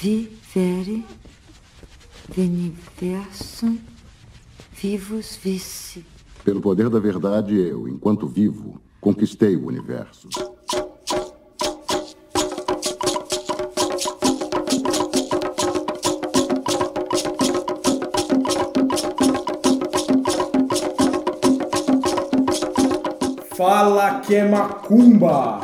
[0.00, 1.04] vivere,
[2.28, 3.76] veniversum,
[4.72, 6.04] vivus vice.
[6.44, 10.28] Pelo poder da verdade, eu, enquanto vivo, conquistei o universo.
[23.56, 25.60] Fala que é macumba!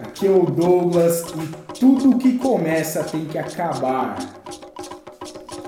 [0.00, 4.16] Aqui é o Douglas e tudo que começa tem que acabar.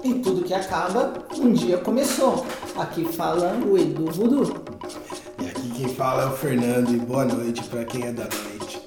[0.05, 2.47] E tudo que acaba, um dia começou.
[2.77, 4.65] Aqui fala o Edu Voodoo.
[5.43, 8.87] E aqui quem fala é o Fernando e boa noite para quem é da noite.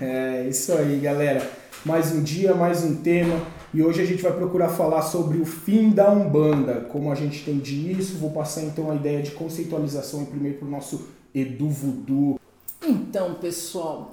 [0.00, 1.48] É isso aí, galera.
[1.84, 3.40] Mais um dia, mais um tema.
[3.72, 7.40] E hoje a gente vai procurar falar sobre o fim da Umbanda, como a gente
[7.40, 8.18] entende isso.
[8.18, 12.40] Vou passar então a ideia de conceitualização primeiro para o nosso Edu Voodoo.
[12.82, 14.12] Então, pessoal,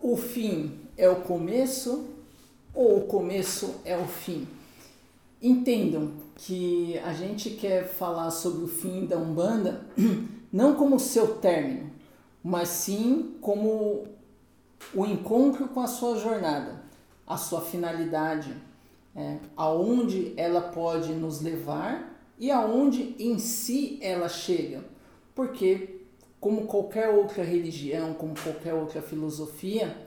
[0.00, 2.08] o fim é o começo
[2.72, 4.46] ou o começo é o fim?
[5.42, 9.84] Entendam que a gente quer falar sobre o fim da Umbanda
[10.52, 11.90] não como seu término,
[12.42, 14.06] mas sim como
[14.94, 16.82] o encontro com a sua jornada,
[17.26, 18.54] a sua finalidade,
[19.16, 24.84] é, aonde ela pode nos levar e aonde em si ela chega
[25.34, 26.00] porque,
[26.38, 30.01] como qualquer outra religião, como qualquer outra filosofia,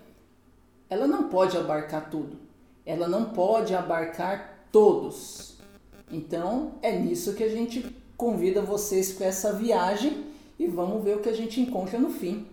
[0.89, 2.38] ela não pode abarcar tudo.
[2.86, 5.58] Ela não pode abarcar todos.
[6.11, 10.25] Então, é nisso que a gente convida vocês para essa viagem
[10.58, 12.45] e vamos ver o que a gente encontra no fim.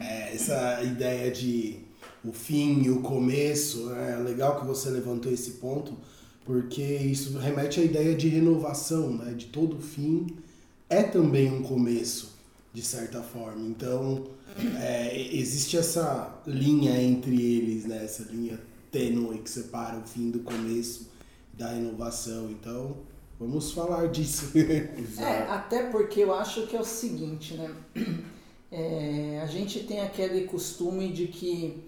[0.00, 1.80] É, essa ideia de
[2.24, 5.92] o fim e o começo, é legal que você levantou esse ponto,
[6.44, 9.32] porque isso remete à ideia de renovação, né?
[9.34, 10.26] De todo fim
[10.88, 12.33] é também um começo,
[12.74, 13.64] de certa forma.
[13.68, 14.26] Então,
[14.82, 18.04] é, existe essa linha entre eles, né?
[18.04, 18.58] essa linha
[18.90, 21.08] tênue que separa o fim do começo
[21.52, 22.50] da inovação.
[22.50, 22.96] Então,
[23.38, 24.50] vamos falar disso.
[24.58, 27.74] é, até porque eu acho que é o seguinte, né?
[28.72, 31.84] É, a gente tem aquele costume de que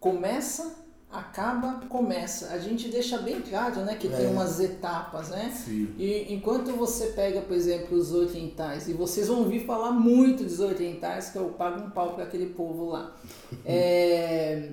[0.00, 0.79] começa
[1.12, 2.48] acaba, começa.
[2.48, 4.10] A gente deixa bem claro, né, que é.
[4.10, 5.52] tem umas etapas, né?
[5.54, 5.92] Sim.
[5.98, 10.60] E enquanto você pega, por exemplo, os orientais, e vocês vão ouvir falar muito dos
[10.60, 13.14] orientais, que eu pago um pau para aquele povo lá.
[13.64, 14.70] É,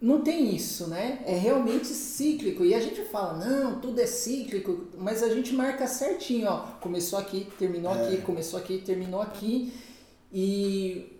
[0.00, 1.20] não tem isso, né?
[1.26, 2.64] É realmente cíclico.
[2.64, 6.58] E a gente fala, não, tudo é cíclico, mas a gente marca certinho, ó.
[6.80, 8.06] Começou aqui, terminou é.
[8.06, 9.72] aqui, começou aqui, terminou aqui.
[10.32, 11.18] E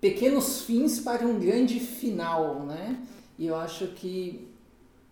[0.00, 3.02] pequenos fins para um grande final, né?
[3.38, 4.48] E eu acho que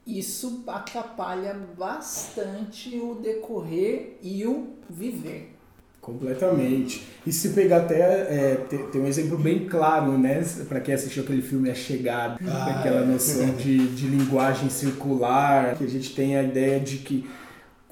[0.06, 5.52] isso atrapalha bastante o decorrer e o viver.
[6.00, 7.06] Completamente.
[7.24, 8.00] E se pegar até.
[8.00, 10.44] É, tem, tem, um exemplo bem claro, né?
[10.68, 13.52] Para quem assistiu aquele filme A Chegada, ah, aquela noção é.
[13.52, 17.30] de, de linguagem circular, que a gente tem a ideia de que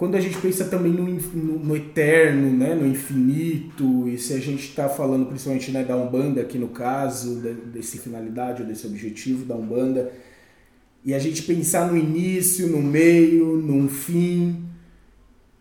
[0.01, 4.39] quando a gente pensa também no, no, no, eterno, né, no infinito, e se a
[4.39, 8.87] gente está falando principalmente né, da Umbanda, aqui no caso, de, desse finalidade ou desse
[8.87, 10.11] objetivo da Umbanda,
[11.05, 14.65] e a gente pensar no início, no meio, no fim,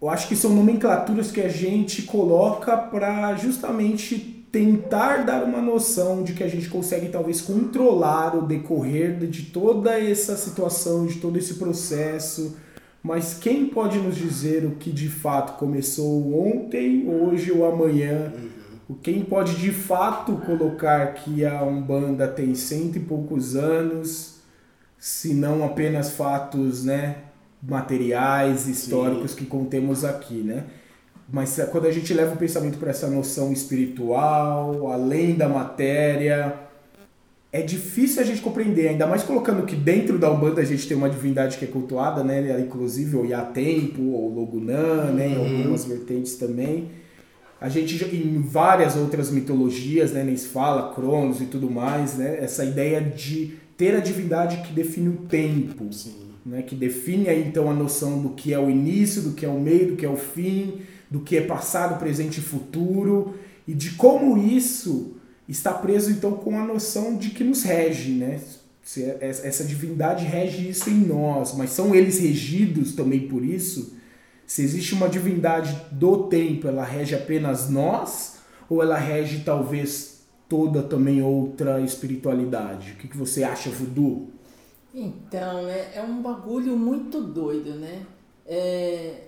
[0.02, 6.24] eu acho que são nomenclaturas que a gente coloca para justamente tentar dar uma noção
[6.24, 11.38] de que a gente consegue talvez controlar o decorrer de toda essa situação, de todo
[11.38, 12.56] esse processo
[13.02, 18.34] mas quem pode nos dizer o que de fato começou ontem, hoje ou amanhã?
[18.90, 18.96] Uhum.
[19.02, 24.40] Quem pode de fato colocar que a Umbanda tem cento e poucos anos,
[24.98, 27.18] se não apenas fatos né,
[27.62, 29.38] materiais, históricos Sim.
[29.38, 30.66] que contemos aqui, né?
[31.32, 36.69] Mas quando a gente leva o pensamento para essa noção espiritual, além da matéria,
[37.52, 40.96] é difícil a gente compreender, ainda mais colocando que dentro da Umbanda a gente tem
[40.96, 42.60] uma divindade que é cultuada, né?
[42.62, 45.30] Inclusive o Iatempo, ou Logunã, né?
[45.30, 45.58] Uhum.
[45.58, 46.92] algumas vertentes também.
[47.60, 50.24] A gente, em várias outras mitologias, né?
[50.24, 52.38] Nem se fala, Cronos e tudo mais, né?
[52.40, 55.92] Essa ideia de ter a divindade que define o tempo.
[55.92, 56.30] Sim.
[56.46, 59.50] Né, que define aí então a noção do que é o início, do que é
[59.50, 60.80] o meio, do que é o fim,
[61.12, 63.36] do que é passado, presente e futuro,
[63.68, 65.19] e de como isso
[65.50, 68.40] está preso então com a noção de que nos rege, né?
[69.20, 73.98] Essa divindade rege isso em nós, mas são eles regidos também por isso?
[74.46, 78.38] Se existe uma divindade do tempo, ela rege apenas nós
[78.68, 82.94] ou ela rege talvez toda também outra espiritualidade?
[82.94, 84.30] O que, você acha, Voodoo?
[84.94, 88.02] Então, é, é um bagulho muito doido, né?
[88.46, 89.26] É,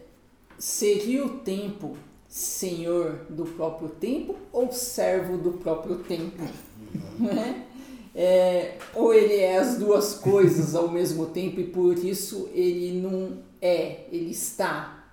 [0.57, 1.95] seria o tempo
[2.31, 6.41] senhor do próprio tempo ou servo do próprio tempo?
[7.17, 7.67] Né?
[8.13, 13.37] é, ou ele é as duas coisas ao mesmo tempo e por isso ele não
[13.61, 15.05] é, ele está.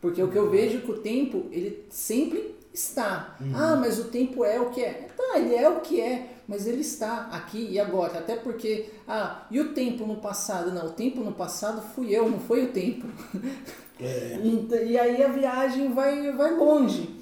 [0.00, 3.36] Porque o que eu vejo é que o tempo, ele sempre está.
[3.40, 3.52] Uhum.
[3.54, 5.08] Ah, mas o tempo é o que é.
[5.16, 8.18] Tá, ele é o que é, mas ele está aqui e agora.
[8.18, 10.72] Até porque, ah, e o tempo no passado?
[10.72, 13.06] Não, o tempo no passado fui eu, não foi o tempo.
[14.00, 14.38] É.
[14.42, 17.16] e, e aí a viagem vai, vai longe.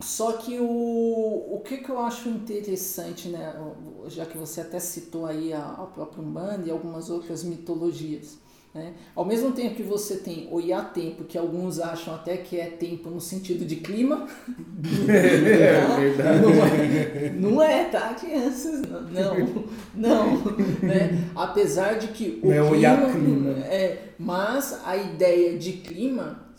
[0.00, 3.54] Só que o, o que, que eu acho interessante, né,
[4.08, 8.38] já que você até citou aí a, a própria Umbanda e algumas outras mitologias,
[8.72, 8.92] né?
[9.16, 13.10] Ao mesmo tempo que você tem o tempo, que alguns acham até que é tempo
[13.10, 14.28] no sentido de clima.
[15.08, 16.40] É, verdade.
[16.40, 18.82] Não é, não é, tá, crianças?
[18.82, 20.36] Não, não.
[20.82, 21.30] Né?
[21.34, 23.50] Apesar de que o não clima, é, clima.
[23.66, 26.49] É, mas a ideia de clima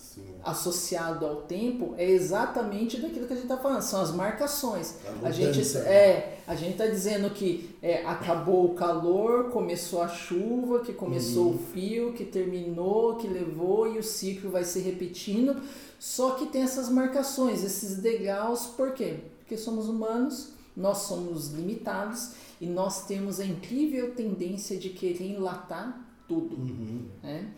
[0.44, 4.96] associado ao tempo é exatamente daquilo que a gente está falando, são as marcações.
[5.24, 5.80] A, a gente né?
[5.82, 11.48] é, a gente está dizendo que é, acabou o calor, começou a chuva, que começou
[11.48, 11.56] uhum.
[11.56, 15.62] o frio, que terminou, que levou e o ciclo vai se repetindo.
[16.00, 19.20] Só que tem essas marcações, esses degraus, por quê?
[19.40, 26.08] Porque somos humanos, nós somos limitados e nós temos a incrível tendência de querer enlatar
[26.28, 26.56] tudo.
[26.56, 27.06] Uhum.
[27.22, 27.52] Né?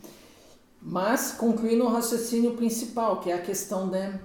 [0.86, 4.20] Mas concluindo o raciocínio principal, que é a questão né,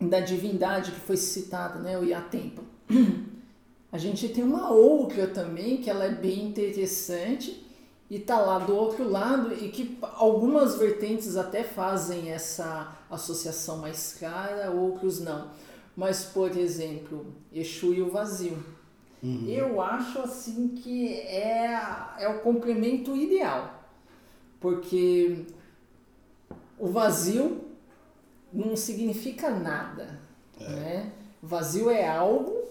[0.00, 2.62] da divindade que foi citada, né, o Iatempo.
[3.92, 7.66] A gente tem uma outra também que ela é bem interessante
[8.08, 14.16] e tá lá do outro lado e que algumas vertentes até fazem essa associação mais
[14.18, 15.50] clara, outros não.
[15.94, 18.56] Mas, por exemplo, Exu e o vazio.
[19.22, 19.44] Uhum.
[19.46, 21.78] Eu acho assim que é,
[22.18, 23.81] é o complemento ideal
[24.62, 25.44] porque
[26.78, 27.60] o vazio
[28.52, 30.20] não significa nada.
[30.58, 30.68] É.
[30.68, 31.12] Né?
[31.42, 32.62] Vazio é algo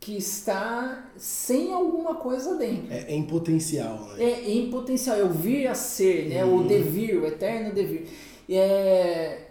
[0.00, 2.92] que está sem alguma coisa dentro.
[2.92, 4.24] É, é em potencial, né?
[4.24, 6.44] É, em potencial, é o vir a ser, né?
[6.44, 6.64] Uhum.
[6.64, 8.08] o devir, o eterno devir.
[8.48, 9.46] É...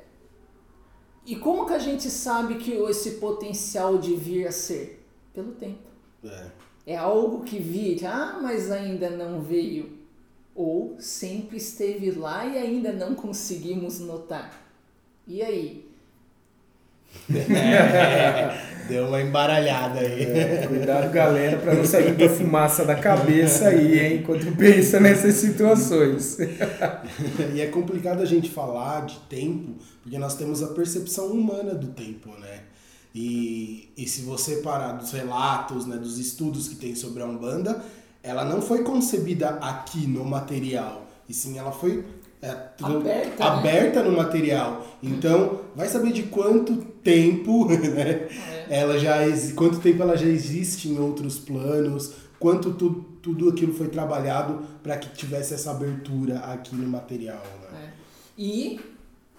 [1.25, 5.05] E como que a gente sabe que esse potencial de vir a ser?
[5.33, 5.87] Pelo tempo.
[6.23, 6.45] É,
[6.87, 9.96] é algo que virá, ah, mas ainda não veio
[10.57, 14.51] ou sempre esteve lá e ainda não conseguimos notar?
[15.27, 15.85] E aí?
[17.29, 20.23] É, deu uma embaralhada aí.
[20.23, 25.35] É, cuidado, galera, para não sair da fumaça da cabeça aí, hein, enquanto pensa nessas
[25.35, 26.37] situações.
[27.53, 31.87] e é complicado a gente falar de tempo, porque nós temos a percepção humana do
[31.87, 32.61] tempo, né?
[33.13, 37.83] E, e se você parar dos relatos, né, dos estudos que tem sobre a Umbanda,
[38.27, 42.03] ela não foi concebida aqui no material, e sim ela foi
[42.41, 42.49] é,
[42.81, 44.09] aberta, aberta né?
[44.09, 44.85] no material.
[45.01, 48.27] Então, vai saber de quanto tempo, né?
[48.69, 48.81] É.
[48.81, 49.17] Ela já
[49.55, 54.97] quanto tempo ela já existe em outros planos, quanto tu, tudo aquilo foi trabalhado para
[54.97, 57.41] que tivesse essa abertura aqui no material,
[57.71, 57.85] né?
[57.85, 57.89] É.
[58.37, 58.79] E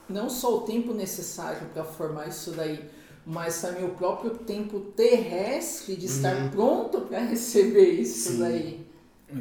[0.09, 2.81] não só o tempo necessário para formar isso daí,
[3.29, 6.49] mas também o próprio tempo terrestre de estar uhum.
[6.49, 8.39] pronto para receber isso Sim.
[8.39, 8.81] daí.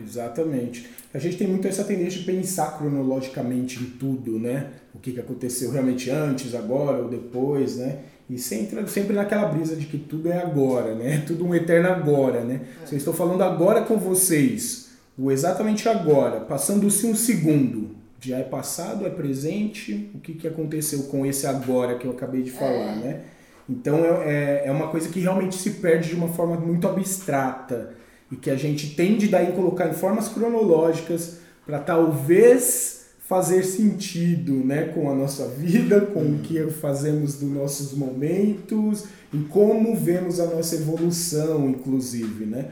[0.03, 0.89] Exatamente.
[1.13, 4.71] A gente tem muito essa tendência de pensar cronologicamente em tudo, né?
[4.93, 7.99] O que, que aconteceu realmente antes, agora ou depois, né?
[8.29, 11.23] E sempre, sempre naquela brisa de que tudo é agora, né?
[11.25, 12.67] Tudo um eterno agora, né?
[12.83, 12.85] É.
[12.85, 18.43] Se eu estou falando agora com vocês, o exatamente agora, passando-se um segundo, já é
[18.43, 22.97] passado, é presente, o que, que aconteceu com esse agora que eu acabei de falar,
[22.97, 22.99] é.
[22.99, 23.23] né?
[23.69, 27.93] Então é, é, é uma coisa que realmente se perde de uma forma muito abstrata
[28.31, 34.85] e que a gente tende daí colocar em formas cronológicas para talvez fazer sentido né,
[34.85, 40.45] com a nossa vida, com o que fazemos dos nossos momentos e como vemos a
[40.45, 42.71] nossa evolução, inclusive, né?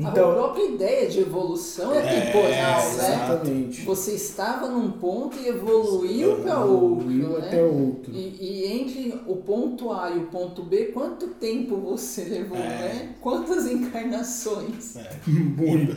[0.00, 3.14] Então, a própria ideia de evolução é, é temporal, né?
[3.14, 3.82] Exatamente.
[3.82, 7.10] Você estava num ponto e evoluiu para outro.
[7.10, 7.46] Evoluiu né?
[7.46, 8.12] até outro.
[8.14, 12.60] E, e, entre o ponto A e o ponto B, quanto tempo você levou, é.
[12.60, 13.14] né?
[13.20, 14.96] Quantas encarnações?
[14.96, 15.10] É.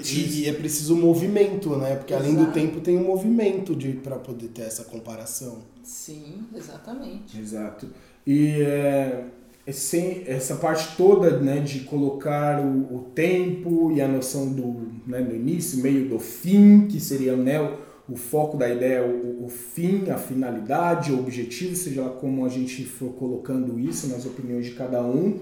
[0.05, 1.95] e, e, é preciso movimento, né?
[1.95, 2.29] Porque Exato.
[2.29, 5.59] além do tempo tem um movimento para poder ter essa comparação.
[5.81, 7.39] Sim, exatamente.
[7.39, 7.87] Exato.
[8.25, 9.25] E é
[9.71, 15.21] sem essa parte toda né, de colocar o, o tempo e a noção do, né,
[15.21, 19.47] do início, meio do fim, que seria né, o, o foco da ideia, o, o,
[19.47, 24.65] fim, a finalidade, o objetivo, seja lá como a gente for colocando isso nas opiniões
[24.65, 25.39] de cada um.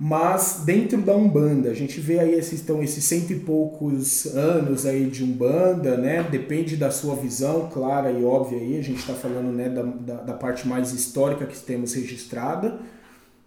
[0.00, 4.86] Mas dentro da Umbanda, a gente vê aí esses, então, esses cento e poucos anos
[4.86, 6.22] aí de Umbanda, né?
[6.22, 10.14] Depende da sua visão clara e óbvia aí, a gente está falando né, da, da,
[10.22, 12.78] da parte mais histórica que temos registrada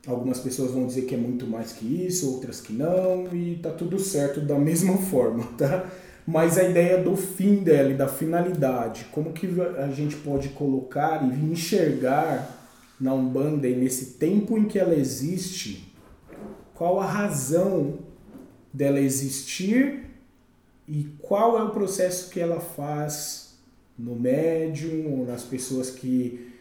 [0.06, 3.70] Algumas pessoas vão dizer que é muito mais que isso, outras que não, e tá
[3.70, 5.90] tudo certo da mesma forma, tá?
[6.26, 11.24] Mas a ideia do fim dela e da finalidade, como que a gente pode colocar
[11.24, 12.60] e enxergar
[13.00, 15.92] na Umbanda e nesse tempo em que ela existe,
[16.76, 18.00] qual a razão
[18.72, 20.06] dela existir
[20.88, 23.56] e qual é o processo que ela faz
[23.98, 26.52] no médium ou nas pessoas que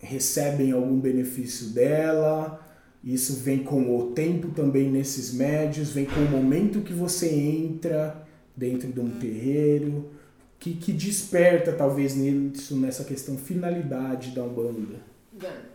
[0.00, 2.60] recebem algum benefício dela.
[3.02, 8.24] Isso vem com o tempo também nesses médios, vem com o momento que você entra
[8.56, 10.10] dentro de um terreiro,
[10.58, 15.00] que, que desperta talvez nisso, nessa questão finalidade da Umbanda.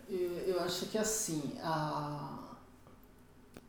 [0.08, 2.56] Eu, eu acho que assim, a...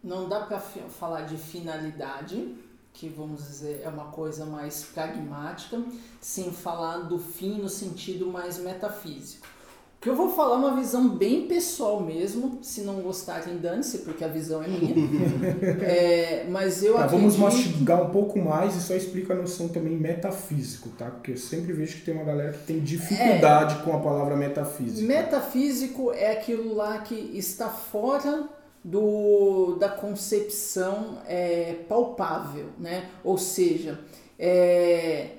[0.02, 2.56] não dá para falar de finalidade,
[2.94, 5.84] que vamos dizer é uma coisa mais pragmática,
[6.22, 9.59] sem falar do fim no sentido mais metafísico
[10.02, 14.30] que eu vou falar uma visão bem pessoal mesmo, se não gostarem, dane-se, porque a
[14.30, 14.96] visão é minha.
[15.84, 17.20] é, mas eu tá, acredito...
[17.20, 21.08] Vamos mastigar um pouco mais e só explica a noção também metafísico, tá?
[21.08, 24.38] Porque eu sempre vejo que tem uma galera que tem dificuldade é, com a palavra
[24.38, 25.06] metafísico.
[25.06, 28.48] Metafísico é aquilo lá que está fora
[28.82, 33.10] do, da concepção é, palpável, né?
[33.22, 34.00] Ou seja,
[34.38, 35.39] é,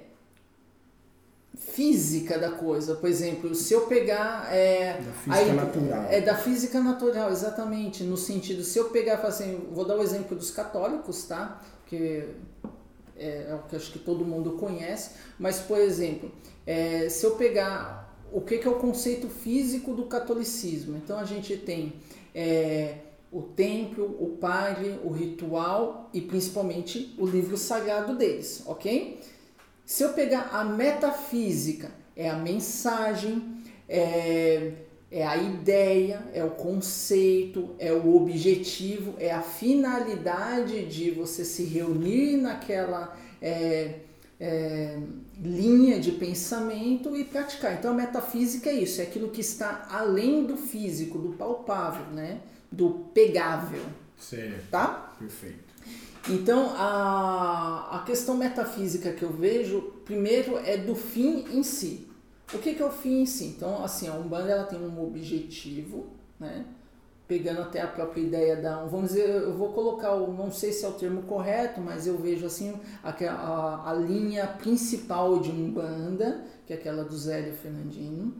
[1.72, 2.94] física da coisa.
[2.94, 4.52] Por exemplo, se eu pegar.
[4.54, 6.06] É, da física natural.
[6.10, 8.02] É da física natural, exatamente.
[8.04, 11.62] No sentido, se eu pegar, assim, vou dar o exemplo dos católicos, tá?
[11.86, 12.28] Que
[13.16, 15.10] é, é o que acho que todo mundo conhece.
[15.38, 16.30] Mas, por exemplo,
[16.66, 21.24] é, se eu pegar o que, que, é o conceito físico do catolicismo, então a
[21.24, 21.94] gente tem.
[22.34, 22.96] É,
[23.32, 29.20] o templo, o padre, o ritual e principalmente o livro sagrado deles, ok?
[29.90, 34.70] Se eu pegar a metafísica, é a mensagem, é,
[35.10, 41.64] é a ideia, é o conceito, é o objetivo, é a finalidade de você se
[41.64, 43.96] reunir naquela é,
[44.38, 44.96] é,
[45.42, 47.74] linha de pensamento e praticar.
[47.74, 52.38] Então a metafísica é isso, é aquilo que está além do físico, do palpável, né?
[52.70, 53.82] do pegável.
[54.16, 54.70] Certo.
[54.70, 55.16] Tá?
[55.18, 55.69] Perfeito.
[56.28, 62.08] Então, a, a questão metafísica que eu vejo, primeiro, é do fim em si.
[62.52, 63.46] O que, que é o fim em si?
[63.46, 66.08] Então, assim, a Umbanda ela tem um objetivo,
[66.38, 66.64] né?
[67.26, 68.84] Pegando até a própria ideia da.
[68.84, 72.18] Vamos dizer, eu vou colocar, o, não sei se é o termo correto, mas eu
[72.18, 72.74] vejo assim
[73.04, 78.34] a, a, a linha principal de Umbanda, que é aquela do Zélio Fernandino.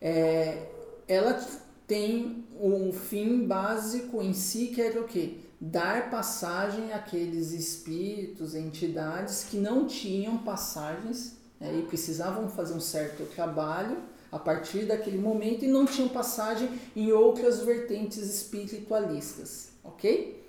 [0.00, 0.66] É,
[1.06, 1.40] ela
[1.86, 5.38] tem um fim básico em si, que é o quê?
[5.60, 13.24] Dar passagem àqueles espíritos, entidades que não tinham passagens né, e precisavam fazer um certo
[13.34, 13.96] trabalho
[14.30, 20.44] a partir daquele momento e não tinham passagem em outras vertentes espiritualistas, ok?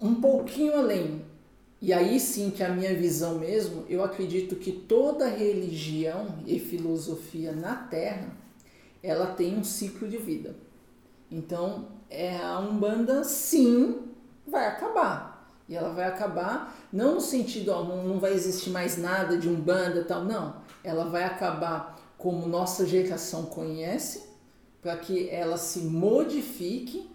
[0.00, 1.24] Um pouquinho além,
[1.80, 7.52] e aí sim que a minha visão mesmo, eu acredito que toda religião e filosofia
[7.52, 8.34] na Terra,
[9.02, 10.56] ela tem um ciclo de vida.
[11.30, 14.02] Então, é, a Umbanda sim
[14.46, 15.34] vai acabar.
[15.68, 19.48] E ela vai acabar, não no sentido, ó, não, não vai existir mais nada de
[19.48, 20.56] Umbanda e tal, não.
[20.82, 24.22] Ela vai acabar como nossa geração conhece,
[24.82, 27.10] para que ela se modifique,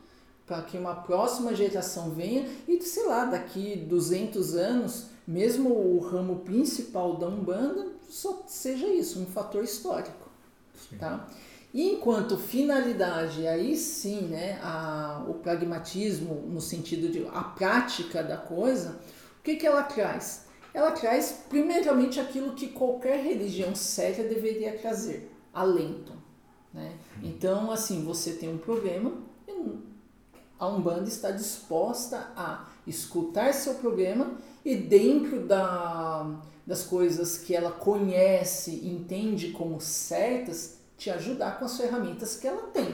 [0.48, 6.38] para que uma próxima geração venha e, sei lá, daqui 200 anos, mesmo o ramo
[6.38, 10.28] principal da Umbanda só seja isso, um fator histórico.
[10.76, 10.98] Sim.
[10.98, 11.28] Tá?
[11.74, 18.38] E enquanto finalidade, aí sim, né, a, o pragmatismo no sentido de a prática da
[18.38, 19.00] coisa,
[19.40, 20.48] o que, que ela traz?
[20.74, 26.14] Ela traz primeiramente aquilo que qualquer religião séria deveria trazer, alento.
[26.74, 26.94] Né?
[27.22, 29.12] Então, assim, você tem um problema,
[30.60, 34.34] a Umbanda está disposta a escutar seu problema
[34.66, 41.78] e dentro da, das coisas que ela conhece, entende como certas, te ajudar com as
[41.78, 42.94] ferramentas que ela tem,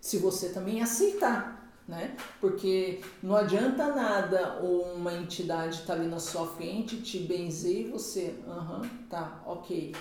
[0.00, 2.14] se você também aceitar, né?
[2.40, 7.90] Porque não adianta nada uma entidade estar tá ali na sua frente, te benzer e
[7.90, 9.94] você, aham, uhum, tá, ok,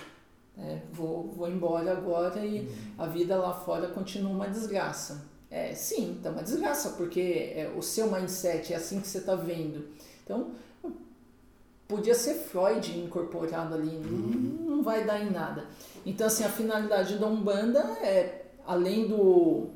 [0.58, 2.76] é, vou, vou embora agora e uhum.
[2.98, 5.26] a vida lá fora continua uma desgraça.
[5.50, 9.36] É, sim, tá uma desgraça, porque é, o seu mindset é assim que você está
[9.36, 9.88] vendo.
[10.24, 10.52] Então,
[11.88, 14.62] podia ser Freud incorporado ali, uhum.
[14.68, 15.66] não, não vai dar em nada.
[16.06, 19.70] Então, assim, a finalidade da Umbanda é, além do,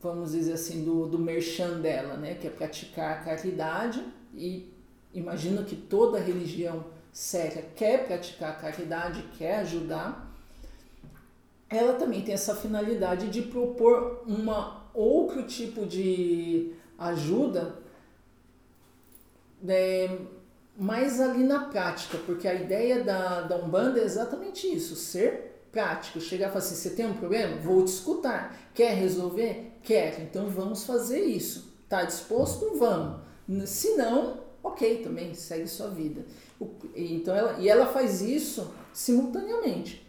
[0.00, 4.72] vamos dizer assim, do, do merchan dela, né, que é praticar a caridade, e
[5.12, 10.32] imagino que toda religião séria quer praticar a caridade, quer ajudar,
[11.68, 17.82] ela também tem essa finalidade de propor uma outro tipo de ajuda
[19.66, 20.18] é,
[20.76, 26.20] mais ali na prática, porque a ideia da, da Umbanda é exatamente isso, ser prático,
[26.20, 27.56] chegar e falar assim, você tem um problema?
[27.56, 28.56] Vou te escutar.
[28.72, 29.72] Quer resolver?
[29.82, 30.20] Quer.
[30.20, 31.72] Então vamos fazer isso.
[31.88, 32.76] Tá disposto?
[32.78, 33.20] Vamos.
[33.68, 36.24] Se não, ok, também segue sua vida.
[36.94, 40.04] Então ela, e ela faz isso simultaneamente.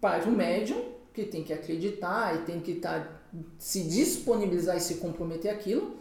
[0.00, 3.20] Para o médium, que tem que acreditar e tem que estar, tá,
[3.58, 5.96] se disponibilizar e se comprometer aquilo,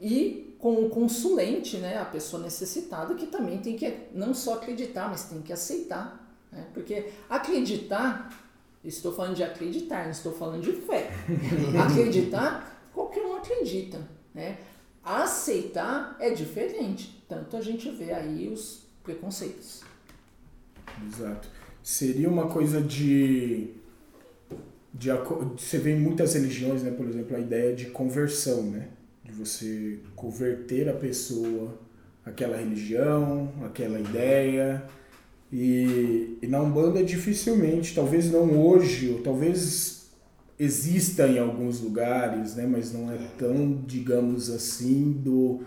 [0.00, 5.08] e com o consulente, né, a pessoa necessitada, que também tem que não só acreditar,
[5.08, 6.32] mas tem que aceitar.
[6.52, 6.64] Né?
[6.72, 8.32] Porque acreditar,
[8.84, 11.10] estou falando de acreditar, não estou falando de fé.
[11.84, 14.08] acreditar, qualquer um acredita.
[14.32, 14.58] Né?
[15.02, 17.24] Aceitar é diferente.
[17.28, 19.82] Tanto a gente vê aí os preconceitos.
[21.04, 21.48] Exato.
[21.82, 23.74] Seria uma coisa de,
[24.94, 25.08] de.
[25.58, 28.90] Você vê em muitas religiões, né, por exemplo, a ideia de conversão, né?
[29.32, 31.78] De você converter a pessoa
[32.24, 34.84] àquela religião, àquela ideia.
[35.50, 40.10] E, e na Umbanda dificilmente, talvez não hoje, ou talvez
[40.58, 45.62] exista em alguns lugares, né, mas não é tão, digamos assim, do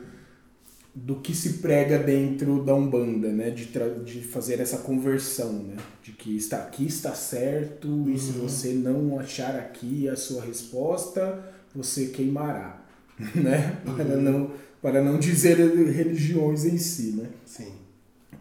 [0.96, 3.50] do que se prega dentro da Umbanda, né?
[3.50, 3.66] De,
[4.06, 5.76] de fazer essa conversão, né?
[6.02, 8.10] De que está aqui está certo uhum.
[8.10, 8.48] e se uhum.
[8.48, 11.44] você não achar aqui a sua resposta,
[11.76, 12.85] você queimará,
[13.36, 13.78] né?
[13.86, 13.96] Uhum.
[13.96, 17.30] Para, não, para não dizer religiões em si, né?
[17.46, 17.72] Sim.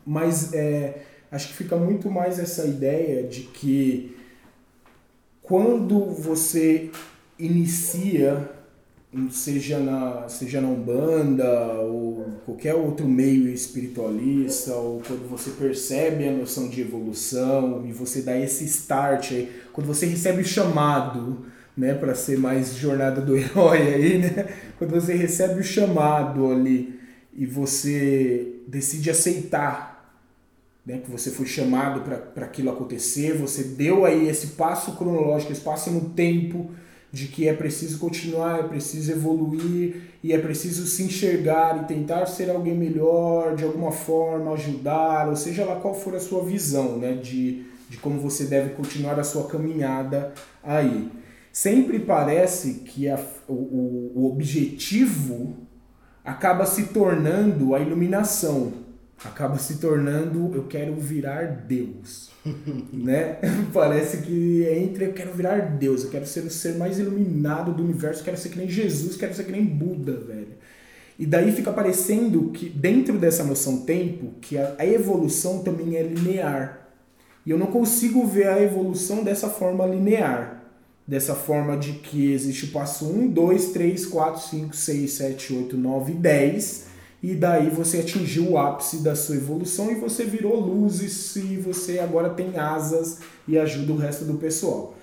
[0.06, 4.16] Mas é, acho que fica muito mais essa ideia de que
[5.42, 6.90] quando você
[7.38, 8.50] inicia
[9.30, 16.32] seja na, seja na Umbanda ou qualquer outro meio espiritualista, ou quando você percebe a
[16.32, 21.94] noção de evolução e você dá esse start aí, quando você recebe o chamado, né,
[21.94, 24.48] para ser mais jornada do herói aí, né?
[24.78, 26.98] Quando você recebe o chamado ali
[27.36, 29.94] e você decide aceitar,
[30.86, 35.60] né, que você foi chamado para aquilo acontecer, você deu aí esse passo cronológico, esse
[35.62, 36.70] passo no tempo,
[37.10, 42.26] de que é preciso continuar, é preciso evoluir e é preciso se enxergar e tentar
[42.26, 46.98] ser alguém melhor, de alguma forma ajudar, ou seja lá qual for a sua visão,
[46.98, 51.08] né, de, de como você deve continuar a sua caminhada aí.
[51.54, 55.54] Sempre parece que a, o, o objetivo
[56.24, 58.72] acaba se tornando a iluminação,
[59.24, 62.32] acaba se tornando eu quero virar Deus.
[62.92, 63.38] né?
[63.72, 67.84] Parece que entra, eu quero virar Deus, eu quero ser o ser mais iluminado do
[67.84, 70.54] universo, quero ser que nem Jesus, quero ser que nem Buda, velho.
[71.16, 76.02] E daí fica parecendo que dentro dessa noção tempo, que a, a evolução também é
[76.02, 76.88] linear.
[77.46, 80.63] E eu não consigo ver a evolução dessa forma linear.
[81.06, 85.76] Dessa forma de que existe o passo 1, 2, 3, 4, 5, 6, 7, 8,
[85.76, 91.34] 9, 10 e daí você atingiu o ápice da sua evolução e você virou luzes
[91.36, 94.94] e você agora tem asas e ajuda o resto do pessoal.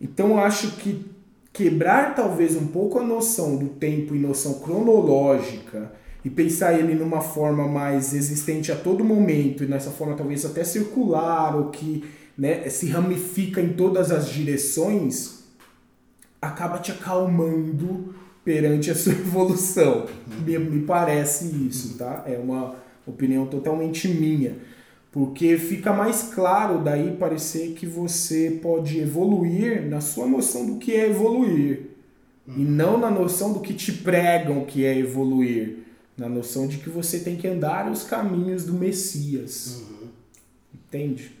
[0.00, 1.04] Então acho que
[1.52, 5.92] quebrar talvez um pouco a noção do tempo e noção cronológica
[6.24, 10.64] e pensar ele numa forma mais existente a todo momento e nessa forma talvez até
[10.64, 12.04] circular ou que
[12.36, 15.39] né, se ramifica em todas as direções
[16.40, 20.06] acaba te acalmando perante a sua evolução.
[20.44, 22.24] Me, me parece isso, tá?
[22.26, 22.76] É uma
[23.06, 24.56] opinião totalmente minha.
[25.12, 30.92] Porque fica mais claro daí parecer que você pode evoluir na sua noção do que
[30.92, 31.90] é evoluir.
[32.46, 35.78] E não na noção do que te pregam que é evoluir.
[36.16, 39.82] Na noção de que você tem que andar os caminhos do Messias.
[39.82, 40.08] Uhum.
[40.74, 41.39] Entende?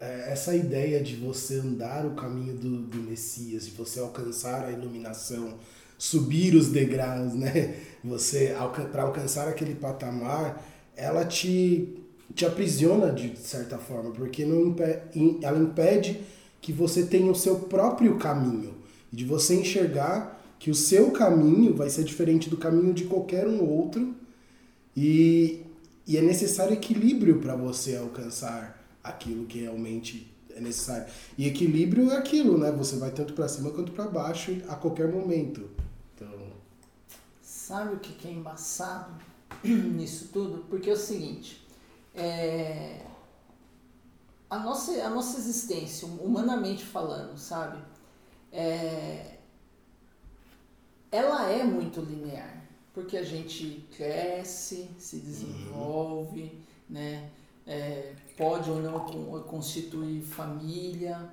[0.00, 4.72] É, essa ideia de você andar o caminho do, do Messias, de você alcançar a
[4.72, 5.58] iluminação,
[5.98, 7.76] subir os degraus, né?
[8.02, 8.54] Você
[8.90, 11.96] para alcançar aquele patamar, ela te
[12.34, 14.74] te aprisiona de certa forma, porque não
[15.42, 16.20] ela impede
[16.60, 18.74] que você tenha o seu próprio caminho,
[19.12, 23.68] de você enxergar que o seu caminho vai ser diferente do caminho de qualquer um
[23.68, 24.14] outro
[24.96, 25.62] e,
[26.06, 28.79] e é necessário equilíbrio para você alcançar
[29.10, 31.06] aquilo que realmente é necessário.
[31.36, 32.72] E equilíbrio é aquilo, né?
[32.72, 35.68] Você vai tanto para cima quanto para baixo a qualquer momento.
[37.70, 39.14] Sabe o que é embaçado
[39.62, 40.64] nisso tudo?
[40.68, 41.64] Porque é o seguinte,
[42.12, 43.06] é,
[44.50, 47.80] a, nossa, a nossa existência, humanamente falando, sabe?
[48.50, 49.36] É,
[51.12, 52.60] ela é muito linear,
[52.92, 56.50] porque a gente cresce, se desenvolve, uhum.
[56.88, 57.30] né?
[57.72, 58.98] É, pode ou não
[59.44, 61.30] constituir família,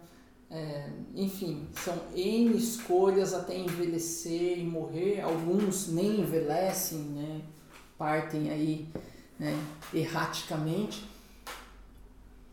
[0.49, 5.19] É, enfim, são N escolhas até envelhecer e morrer.
[5.19, 7.41] Alguns nem envelhecem, né?
[7.97, 8.87] partem aí
[9.37, 9.53] né?
[9.93, 11.05] erraticamente.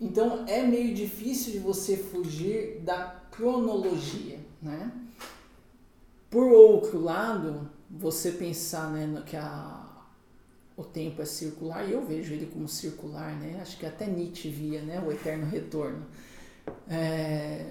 [0.00, 4.40] Então é meio difícil de você fugir da cronologia.
[4.60, 4.90] Né?
[6.28, 9.83] Por outro lado, você pensar né, que a,
[10.76, 13.58] o tempo é circular, e eu vejo ele como circular, né?
[13.60, 16.04] acho que até Nietzsche via né, o eterno retorno.
[16.88, 17.66] É,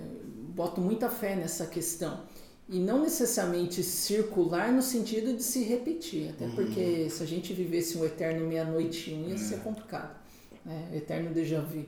[0.49, 2.21] boto muita fé nessa questão.
[2.69, 6.55] E não necessariamente circular no sentido de se repetir, até uhum.
[6.55, 9.37] porque se a gente vivesse um eterno meia-noite um ia é.
[9.37, 10.15] ser complicado.
[10.63, 10.91] Né?
[10.93, 11.85] Eterno déjà vu.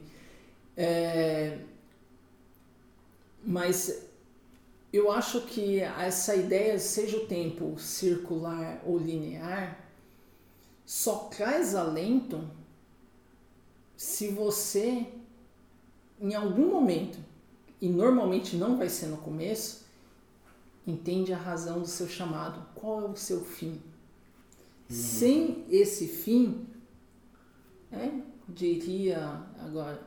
[0.76, 1.60] É,
[3.46, 4.06] mas
[4.92, 9.85] eu acho que essa ideia, seja o tempo circular ou linear,
[10.86, 12.50] só traz alento
[13.98, 15.08] se você,
[16.20, 17.18] em algum momento,
[17.82, 19.86] e normalmente não vai ser no começo,
[20.86, 22.66] entende a razão do seu chamado.
[22.76, 23.72] Qual é o seu fim?
[23.72, 23.82] Uhum.
[24.90, 26.68] Sem esse fim,
[27.92, 28.12] é,
[28.48, 30.02] diria agora,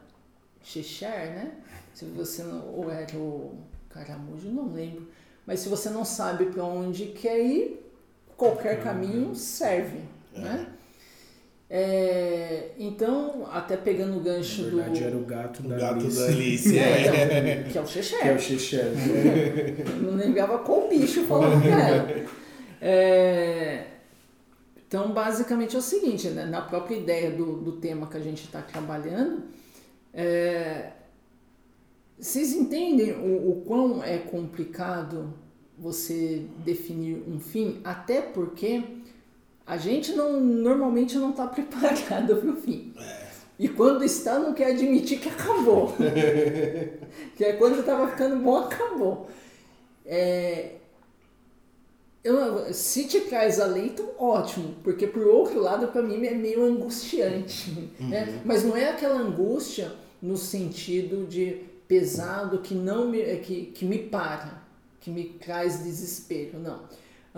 [0.62, 1.62] Cheshire, né?
[1.94, 5.08] Se você não, ou era o Caramujo, não lembro.
[5.46, 7.92] Mas se você não sabe para onde quer ir,
[8.36, 10.02] qualquer caminho serve,
[10.38, 10.42] é.
[10.42, 10.66] né?
[11.70, 15.07] É, então, até pegando o gancho Na verdade, do.
[15.07, 16.18] era o gato o da gato Alice.
[16.18, 16.79] da Alice.
[16.79, 18.18] É, então, que é o Cheché.
[18.18, 22.27] Que é o não lembrava qual bicho falando que era.
[22.81, 23.85] É,
[24.87, 26.46] então, basicamente é o seguinte: né?
[26.46, 29.42] na própria ideia do, do tema que a gente está trabalhando,
[30.14, 30.92] é,
[32.18, 35.35] vocês entendem o, o quão é complicado
[35.79, 37.81] você definir um fim?
[37.85, 38.83] Até porque
[39.68, 42.94] a gente não normalmente não está preparado para o fim.
[42.98, 43.28] É.
[43.59, 45.92] E quando está, não quer admitir que acabou.
[47.37, 49.28] que é quando estava ficando bom, acabou.
[50.07, 50.76] É,
[52.24, 57.92] eu, se te traz alento, ótimo, porque por outro lado, para mim é meio angustiante.
[58.00, 58.09] Uhum.
[58.09, 58.40] Né?
[58.44, 63.98] Mas não é aquela angústia no sentido de pesado que não me, que, que me
[63.98, 64.62] para,
[65.00, 66.81] que me traz desespero, não.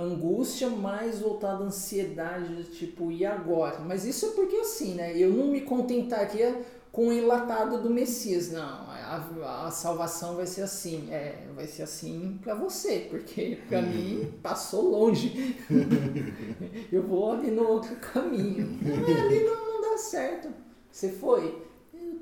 [0.02, 3.80] Angústia mais voltada à ansiedade, tipo, e agora?
[3.80, 5.16] Mas isso é porque assim, né?
[5.16, 6.60] Eu não me contentaria
[6.92, 8.90] com o enlatado do Messias, não.
[8.90, 14.32] A, a salvação vai ser assim, é, vai ser assim para você, porque para mim
[14.42, 15.56] passou longe.
[16.90, 18.78] Eu vou ali no outro caminho.
[18.82, 20.48] Não, ali não, não dá certo.
[20.90, 21.69] Você foi?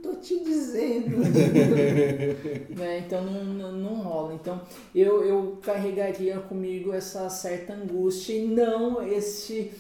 [0.03, 1.19] Tô te dizendo.
[2.77, 2.99] né?
[2.99, 4.35] Então não, não, não, rola.
[4.35, 4.61] Então
[4.95, 9.73] eu, eu carregaria comigo essa certa angústia e não esse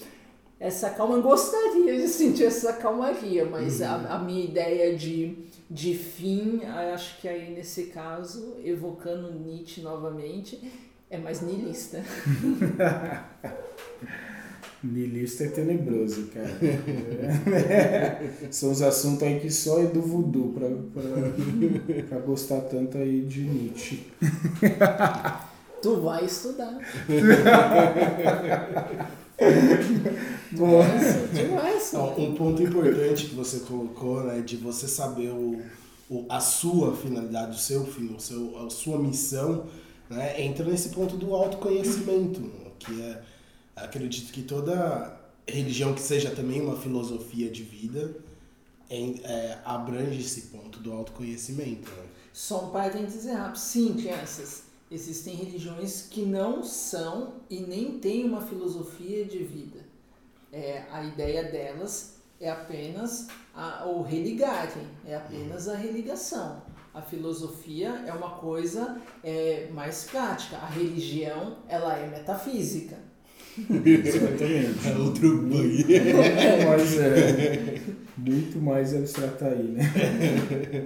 [0.60, 1.16] essa calma.
[1.16, 3.86] Eu gostaria de sentir essa calmaria, mas uhum.
[3.86, 5.36] a, a, minha ideia de,
[5.70, 10.60] de fim, acho que aí nesse caso, evocando Nietzsche novamente,
[11.10, 12.02] é mais niilista.
[14.82, 16.48] Nilista é tenebroso, cara.
[18.50, 23.22] São os assuntos aí que só é do voodoo pra, pra, pra gostar tanto aí
[23.22, 24.06] de Nietzsche.
[25.80, 26.76] Tu vai estudar.
[31.32, 35.62] Demais, um ponto importante que você colocou, né, de você saber o,
[36.10, 39.66] o, a sua finalidade, o seu fim, o seu, a sua missão,
[40.10, 42.42] né, entra nesse ponto do autoconhecimento,
[42.80, 43.22] que é
[43.84, 48.14] acredito que toda religião que seja também uma filosofia de vida
[48.90, 51.90] é, abrange esse ponto do autoconhecimento.
[51.90, 52.06] Né?
[52.32, 53.58] Só um parênteses rápido.
[53.58, 59.80] Sim, crianças, existem religiões que não são e nem têm uma filosofia de vida.
[60.52, 66.62] É, a ideia delas é apenas a, o religarem, é apenas a religação.
[66.94, 70.56] A filosofia é uma coisa é, mais prática.
[70.56, 73.07] A religião ela é metafísica.
[73.84, 74.88] Exatamente.
[74.88, 75.84] É outro bug.
[75.84, 77.80] Muito mais, é,
[78.16, 79.92] muito mais abstrato aí, né?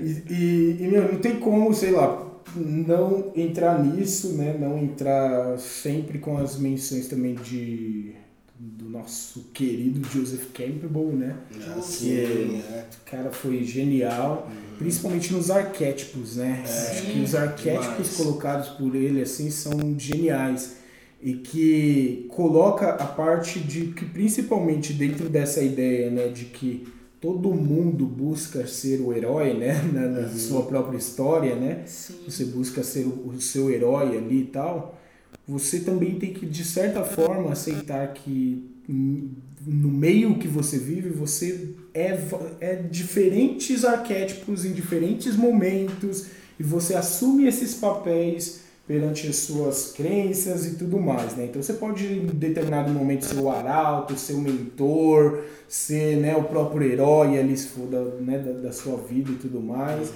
[0.02, 4.56] E, e, e, meu, não tem como, sei lá, não entrar nisso, né?
[4.58, 8.14] Não entrar sempre com as menções também de
[8.62, 11.36] do nosso querido Joseph Campbell, né?
[11.66, 12.86] Ah, é, é.
[13.04, 14.76] O cara foi genial, uhum.
[14.78, 16.62] principalmente nos arquétipos, né?
[16.64, 18.16] É, Acho que os arquétipos demais.
[18.16, 20.76] colocados por ele assim são geniais
[21.22, 26.86] e que coloca a parte de que principalmente dentro dessa ideia né, de que
[27.20, 30.36] todo mundo busca ser o herói né, na, na uhum.
[30.36, 31.84] sua própria história, né?
[31.86, 32.14] Sim.
[32.26, 34.98] Você busca ser o, o, seu herói ali e tal.
[35.46, 41.70] Você também tem que, de certa forma, aceitar que no meio que você vive, você
[41.94, 42.18] é,
[42.60, 48.60] é diferentes arquétipos em diferentes momentos e e você assume esses papéis
[48.92, 51.46] perante as suas crenças e tudo mais, né?
[51.46, 56.44] Então você pode em determinado momento ser o arauto, ser o mentor, ser né, o
[56.44, 60.12] próprio herói ali se for da, né, da, da sua vida e tudo mais.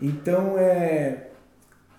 [0.00, 1.28] Então é é,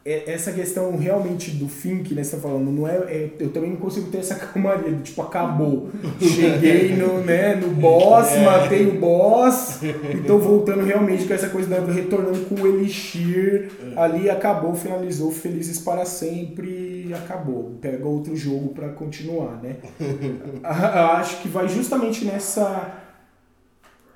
[0.06, 3.72] essa questão realmente do fim que né, você está falando, não é, é, eu também
[3.72, 5.90] não consigo ter essa calmaria, do tipo, acabou.
[6.22, 8.46] Cheguei no, né, no boss, é.
[8.46, 13.72] matei o boss, e tô voltando realmente com essa coisa, da, retornando com o Elixir,
[13.82, 14.00] é.
[14.00, 17.76] ali acabou, finalizou, felizes para sempre, acabou.
[17.82, 19.78] Pega outro jogo para continuar, né?
[20.64, 23.02] Acho que vai justamente nessa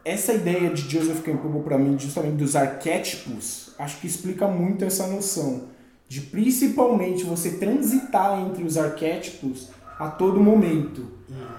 [0.06, 5.06] essa ideia de Joseph Campbell para mim, justamente dos arquétipos, acho que explica muito essa
[5.08, 5.68] noção
[6.10, 9.70] de principalmente você transitar entre os arquétipos
[10.00, 11.06] a todo momento.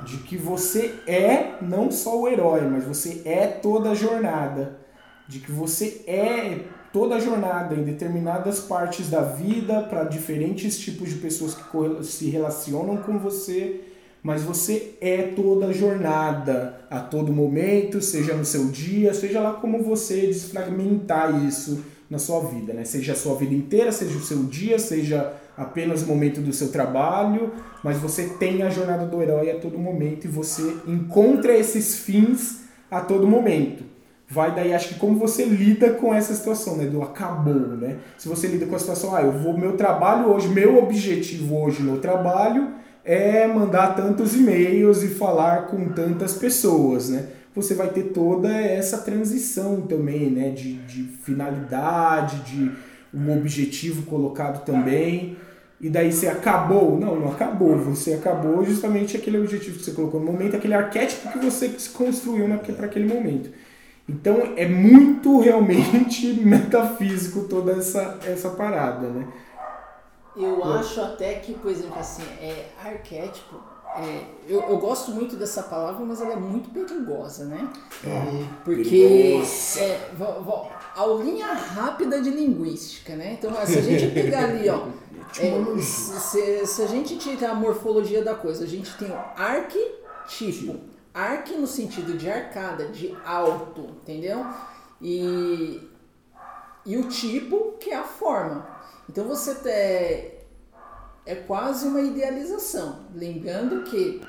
[0.04, 4.80] De que você é não só o herói, mas você é toda a jornada.
[5.28, 6.58] De que você é
[6.92, 12.28] toda a jornada em determinadas partes da vida para diferentes tipos de pessoas que se
[12.28, 13.82] relacionam com você,
[14.20, 19.52] mas você é toda a jornada a todo momento, seja no seu dia, seja lá
[19.52, 22.84] como você desfragmentar isso na sua vida, né?
[22.84, 26.68] Seja a sua vida inteira, seja o seu dia, seja apenas o momento do seu
[26.72, 27.52] trabalho,
[27.84, 32.62] mas você tem a jornada do herói a todo momento e você encontra esses fins
[32.90, 33.84] a todo momento.
[34.28, 36.86] Vai daí, acho que como você lida com essa situação, né?
[36.86, 37.98] Do acabou, né?
[38.18, 41.82] Se você lida com a situação, ah, eu vou, meu trabalho hoje, meu objetivo hoje
[41.82, 42.72] no trabalho
[43.04, 47.26] é mandar tantos e-mails e falar com tantas pessoas, né?
[47.54, 50.50] Você vai ter toda essa transição também, né?
[50.50, 52.70] De, de finalidade, de
[53.12, 55.36] um objetivo colocado também.
[55.80, 56.98] E daí você acabou?
[56.98, 57.76] Não, não acabou.
[57.78, 62.46] Você acabou justamente aquele objetivo que você colocou no momento, aquele arquétipo que você construiu
[62.76, 63.50] para aquele momento.
[64.08, 69.26] Então é muito realmente metafísico toda essa, essa parada, né?
[70.36, 73.56] Eu acho até que, por exemplo, assim, é arquétipo
[73.96, 77.68] é, eu, eu, gosto muito dessa palavra, mas ela é muito perigosa, né?
[78.04, 79.42] É, Porque
[79.78, 80.10] é,
[80.94, 83.32] aulinha rápida de linguística, né?
[83.38, 84.86] Então, se a gente pegar ali, ó,
[85.38, 90.80] é, se, se, a gente tirar a morfologia da coisa, a gente tem o arquetipo.
[91.12, 94.46] Arque no sentido de arcada, de alto, entendeu?
[95.02, 95.88] E,
[96.86, 98.66] e o tipo, que é a forma.
[99.08, 100.39] Então você tem
[101.26, 103.00] é quase uma idealização.
[103.14, 104.20] Lembrando que,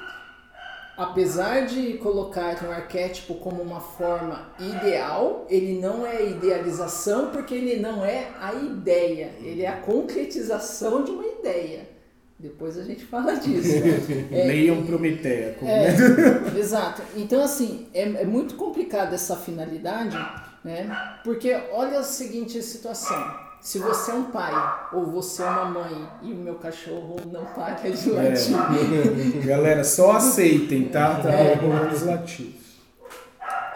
[0.98, 7.80] apesar de colocar um arquétipo como uma forma ideal, ele não é idealização porque ele
[7.80, 11.90] não é a ideia, ele é a concretização de uma ideia.
[12.38, 13.70] Depois a gente fala disso.
[14.32, 15.56] É, Leiam Prometeia.
[15.62, 17.04] É, exato.
[17.16, 20.18] Então, assim, é, é muito complicada essa finalidade,
[20.64, 21.20] né?
[21.24, 26.10] Porque olha a seguinte situação se você é um pai ou você é uma mãe
[26.24, 28.56] e o meu cachorro não para de latir.
[28.56, 29.46] É.
[29.46, 31.22] Galera, só aceitem, tá?
[31.22, 31.60] Tá é.
[31.94, 32.60] os lativos.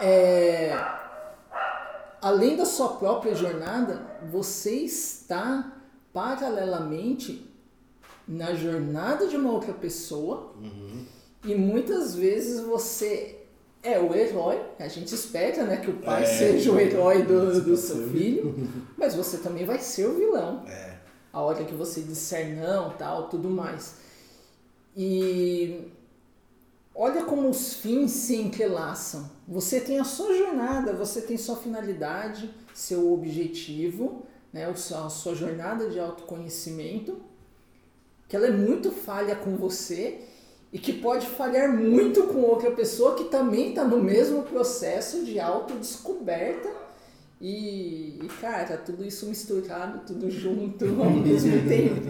[0.00, 0.76] É,
[2.20, 5.72] além da sua própria jornada, você está
[6.12, 7.48] paralelamente
[8.26, 11.04] na jornada de uma outra pessoa uhum.
[11.44, 13.35] e muitas vezes você
[13.86, 17.62] é o herói, a gente espera né, que o pai é, seja o herói do,
[17.62, 18.54] do seu filho,
[18.96, 20.64] mas você também vai ser o vilão.
[20.66, 20.96] É.
[21.32, 23.96] A hora que você disser não, tal, tudo mais.
[24.96, 25.92] E
[26.94, 29.30] olha como os fins se entrelaçam.
[29.46, 34.22] Você tem a sua jornada, você tem sua finalidade, seu objetivo,
[34.52, 37.20] né, a sua jornada de autoconhecimento,
[38.26, 40.22] que ela é muito falha com você
[40.72, 45.38] e que pode falhar muito com outra pessoa que também está no mesmo processo de
[45.38, 46.68] autodescoberta
[47.40, 52.00] e, e, cara, tudo isso misturado, tudo junto ao mesmo tempo.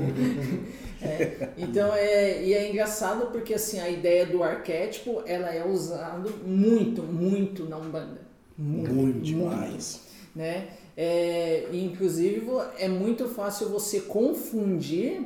[1.02, 6.30] É, então é, e é engraçado porque assim, a ideia do arquétipo ela é usada
[6.44, 8.20] muito, muito na Umbanda.
[8.56, 10.00] Muito, muito demais.
[10.34, 10.68] né?
[10.96, 12.46] É, inclusive
[12.78, 15.20] é muito fácil você confundir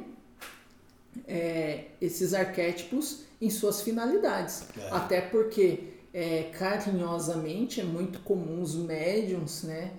[1.27, 4.65] é, esses arquétipos em suas finalidades.
[4.77, 4.89] É.
[4.91, 5.81] Até porque,
[6.13, 9.93] é, carinhosamente, é muito comum os médiums né,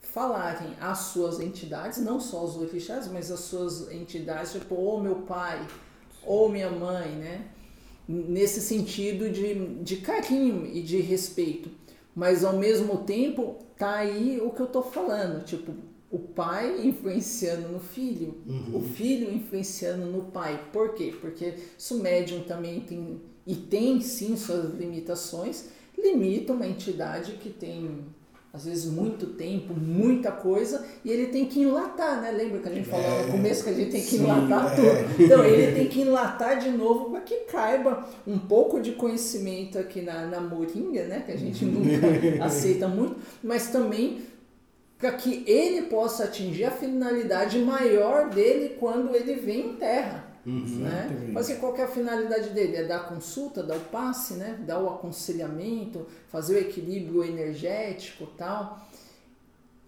[0.00, 5.16] falarem às suas entidades, não só os orixás, mas as suas entidades, tipo, ou meu
[5.22, 5.66] pai,
[6.24, 7.46] ou minha mãe, né?
[8.06, 11.70] Nesse sentido de, de carinho e de respeito.
[12.14, 15.72] Mas ao mesmo tempo, tá aí o que eu tô falando, tipo,
[16.12, 18.76] o pai influenciando no filho, uhum.
[18.76, 20.62] o filho influenciando no pai.
[20.70, 21.14] Por quê?
[21.18, 27.48] Porque se o médium também tem, e tem sim suas limitações, limita uma entidade que
[27.48, 28.04] tem
[28.52, 32.30] às vezes muito tempo, muita coisa, e ele tem que enlatar, né?
[32.30, 34.76] Lembra que a gente falou no começo que a gente tem que sim, enlatar é.
[34.76, 35.22] tudo?
[35.22, 40.02] Então ele tem que enlatar de novo para que caiba um pouco de conhecimento aqui
[40.02, 41.22] na, na moringa, né?
[41.24, 44.20] Que a gente nunca aceita muito, mas também
[45.02, 50.32] para que ele possa atingir a finalidade maior dele quando ele vem em terra.
[50.46, 50.62] Né?
[50.64, 51.32] Exatamente.
[51.32, 52.76] Mas assim, qual que é a finalidade dele?
[52.76, 54.56] É dar consulta, dar o passe, né?
[54.64, 58.80] dar o aconselhamento, fazer o equilíbrio energético tal.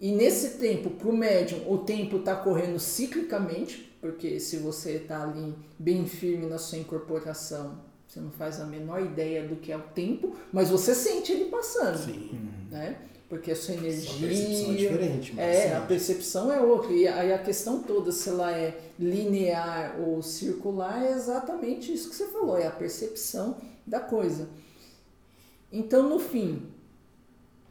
[0.01, 5.23] E nesse tempo, para o médium, o tempo está correndo ciclicamente, porque se você está
[5.23, 9.77] ali bem firme na sua incorporação, você não faz a menor ideia do que é
[9.77, 11.99] o tempo, mas você sente ele passando.
[11.99, 12.37] Sim.
[12.69, 12.97] Né?
[13.27, 14.11] Porque a sua energia.
[14.11, 15.87] Sua percepção é diferente, mas É, a sim.
[15.87, 16.91] percepção é outra.
[16.93, 22.15] E aí a questão toda, se ela é linear ou circular, é exatamente isso que
[22.15, 24.47] você falou, é a percepção da coisa.
[25.71, 26.71] Então, no fim,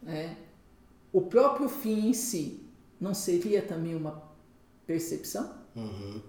[0.02, 0.36] né,
[1.12, 2.60] o próprio fim em si
[3.00, 4.22] não seria também uma
[4.86, 5.54] percepção?
[5.76, 6.20] Uhum.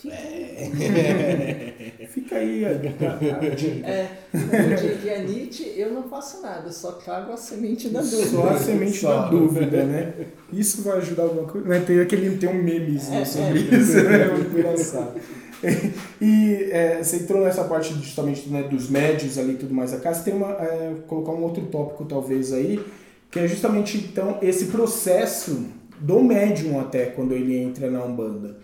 [0.00, 0.16] Fica
[2.08, 3.86] Fica aí a, a, a dica.
[3.86, 8.26] É, como diria Nietzsche, eu não faço nada, só trago a semente da dúvida.
[8.28, 9.22] Só a semente Só.
[9.22, 10.14] da dúvida, né?
[10.52, 11.68] Isso vai ajudar alguma coisa?
[11.68, 11.80] Né?
[11.86, 13.76] Tem, aquele, tem um memezinho É, sobre é.
[13.76, 14.24] isso, né?
[14.26, 15.20] Muito engraçado.
[16.22, 19.92] E é, você entrou nessa parte justamente né, dos médios ali e tudo mais.
[19.92, 20.52] Acá você tem uma.
[20.52, 22.82] É, colocar um outro tópico talvez aí,
[23.30, 25.66] que é justamente então esse processo
[25.98, 28.56] do médium até quando ele entra na Umbanda.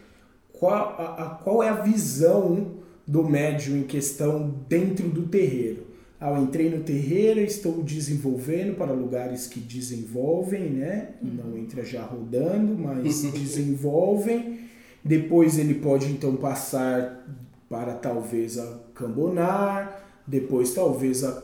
[0.59, 5.87] Qual, a, a- qual é a visão do médium em questão dentro do terreiro?
[6.19, 11.11] Ah, eu entrei no terreiro, estou desenvolvendo para lugares que desenvolvem, né?
[11.23, 14.61] Não entra já rodando, mas desenvolvem.
[15.05, 17.27] Depois ele pode então passar
[17.69, 21.43] para talvez a cambonar, depois talvez a,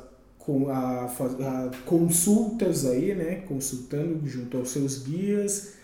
[0.70, 3.36] a, a consultas aí, né?
[3.46, 5.74] Consultando junto aos seus guias.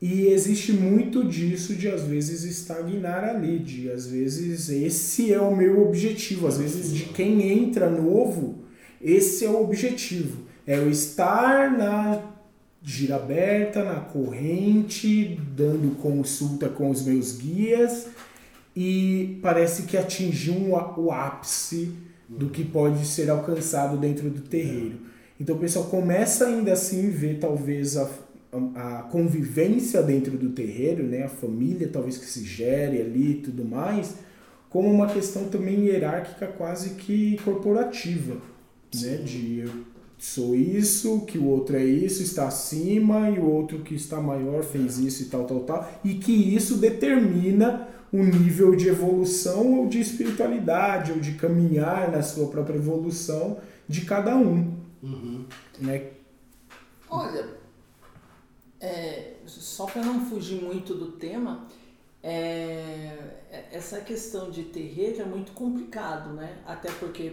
[0.00, 5.54] E existe muito disso de às vezes estagnar ali, de às vezes esse é o
[5.54, 8.64] meu objetivo, às vezes de quem entra novo,
[9.00, 12.30] esse é o objetivo, é eu estar na
[12.82, 18.06] gira aberta, na corrente, dando consulta com os meus guias.
[18.74, 21.92] E parece que atingiu um o ápice
[22.28, 25.00] do que pode ser alcançado dentro do terreiro.
[25.38, 28.08] Então o pessoal começa ainda assim ver talvez a,
[28.74, 33.64] a convivência dentro do terreiro, né, a família talvez que se gere ali e tudo
[33.64, 34.16] mais,
[34.68, 38.36] como uma questão também hierárquica quase que corporativa,
[39.00, 39.70] né, de eu
[40.18, 44.62] sou isso, que o outro é isso, está acima e o outro que está maior
[44.62, 49.88] fez isso e tal, tal, tal, e que isso determina o nível de evolução ou
[49.88, 53.58] de espiritualidade ou de caminhar na sua própria evolução
[53.88, 55.44] de cada um, Uhum.
[55.80, 56.02] né?
[57.08, 57.59] Olha,
[58.80, 61.66] é, só para não fugir muito do tema,
[62.22, 63.16] é,
[63.72, 66.58] essa questão de terreiro é muito complicado, né?
[66.66, 67.32] Até porque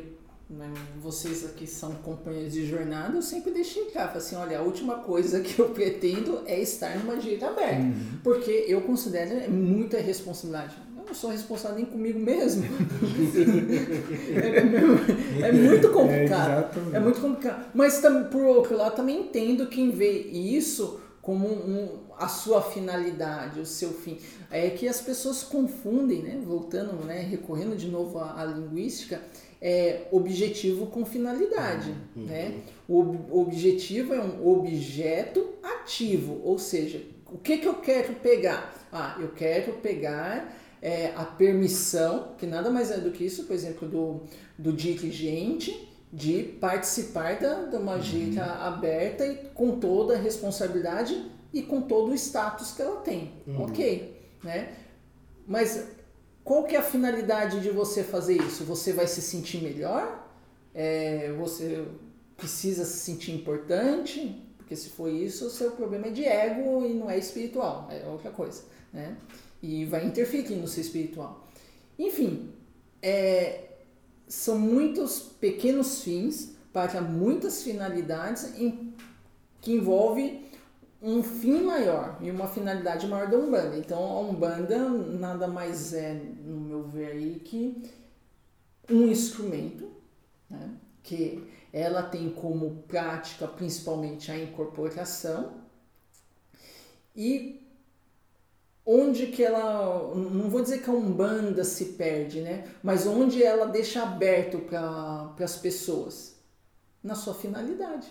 [0.49, 4.61] né, vocês aqui são companheiros de jornada, eu sempre deixei claro, falei assim, olha, a
[4.61, 7.85] última coisa que eu pretendo é estar numa direita aberta,
[8.23, 10.75] porque eu considero é muita responsabilidade.
[10.97, 12.63] Eu não sou responsável nem comigo mesmo.
[15.41, 16.49] é, é muito complicado.
[16.49, 16.95] exatamente.
[16.95, 17.65] É muito complicado.
[17.73, 23.65] Mas por outro lado, também entendo quem vê isso como um- a sua finalidade, o
[23.65, 24.17] seu fim.
[24.49, 26.39] É que as pessoas confundem, né?
[26.41, 27.19] voltando, né?
[27.19, 29.21] recorrendo de novo à, à linguística,
[29.61, 31.93] é, objetivo com finalidade.
[32.15, 32.61] Né?
[32.87, 38.87] O ob- objetivo é um objeto ativo, ou seja, o que, que eu quero pegar?
[38.89, 43.53] Ah, eu quero pegar é, a permissão, que nada mais é do que isso, por
[43.53, 44.21] exemplo, do,
[44.57, 51.61] do dirigente de participar da, de uma gira aberta e com toda a responsabilidade e
[51.61, 53.33] com todo o status que ela tem.
[53.59, 54.73] Ok, né?
[55.45, 55.87] Mas
[56.43, 58.63] qual que é a finalidade de você fazer isso?
[58.63, 60.25] Você vai se sentir melhor?
[60.73, 61.85] É, você
[62.37, 64.43] precisa se sentir importante?
[64.57, 68.05] Porque se for isso, o seu problema é de ego e não é espiritual, é
[68.07, 69.17] outra coisa, né?
[69.61, 71.47] E vai interferir no seu espiritual.
[71.97, 72.51] Enfim,
[73.01, 73.66] é,
[74.27, 78.93] são muitos pequenos fins para muitas finalidades em-
[79.61, 80.45] que envolve
[81.01, 83.77] um fim maior e uma finalidade maior da Umbanda.
[83.77, 87.83] Então a Umbanda nada mais é, no meu ver aí, que
[88.89, 89.91] um instrumento,
[90.49, 90.71] né,
[91.03, 95.61] que ela tem como prática principalmente a incorporação
[97.15, 97.66] e
[98.87, 103.65] onde que ela, não vou dizer que a Umbanda se perde, né, mas onde ela
[103.65, 106.37] deixa aberto para as pessoas,
[107.03, 108.07] na sua finalidade.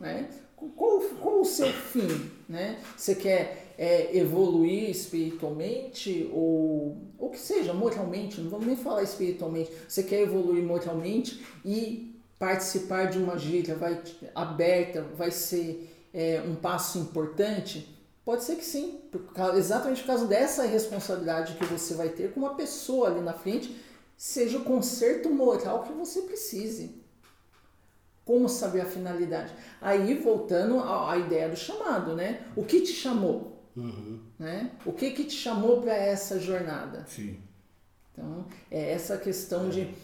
[0.00, 0.30] Né?
[0.54, 2.30] Qual, qual o seu fim?
[2.48, 2.78] Né?
[2.96, 9.72] Você quer é, evoluir espiritualmente ou o que seja, moralmente, não vamos nem falar espiritualmente.
[9.88, 14.00] Você quer evoluir moralmente e participar de uma gíria vai,
[14.34, 17.95] aberta vai ser é, um passo importante?
[18.26, 19.22] Pode ser que sim, por,
[19.56, 23.80] exatamente por causa dessa responsabilidade que você vai ter com uma pessoa ali na frente,
[24.16, 27.00] seja o conserto moral que você precise.
[28.24, 29.54] Como saber a finalidade?
[29.80, 32.44] Aí, voltando à, à ideia do chamado, né?
[32.56, 33.62] O que te chamou?
[33.76, 34.18] Uhum.
[34.36, 34.72] Né?
[34.84, 37.04] O que, que te chamou para essa jornada?
[37.06, 37.38] Sim.
[38.12, 39.70] Então, é essa questão é.
[39.70, 39.94] de.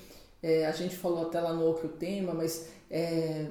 [0.40, 3.48] É, a gente falou até lá no outro tema, mas é,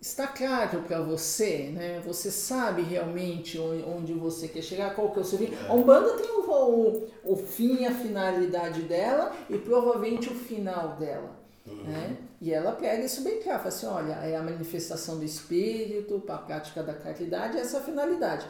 [0.00, 2.00] está claro para você, né?
[2.06, 5.52] Você sabe realmente onde, você quer chegar, qual que é o seu fim.
[5.52, 5.68] É.
[5.68, 11.36] A Umbanda tem o, o, o fim a finalidade dela e provavelmente o final dela.
[11.66, 11.84] Uhum.
[11.84, 12.16] Né?
[12.40, 16.38] E ela pega isso bem claro, fala assim, olha, é a manifestação do espírito, a
[16.38, 18.46] prática da caridade, essa é a finalidade.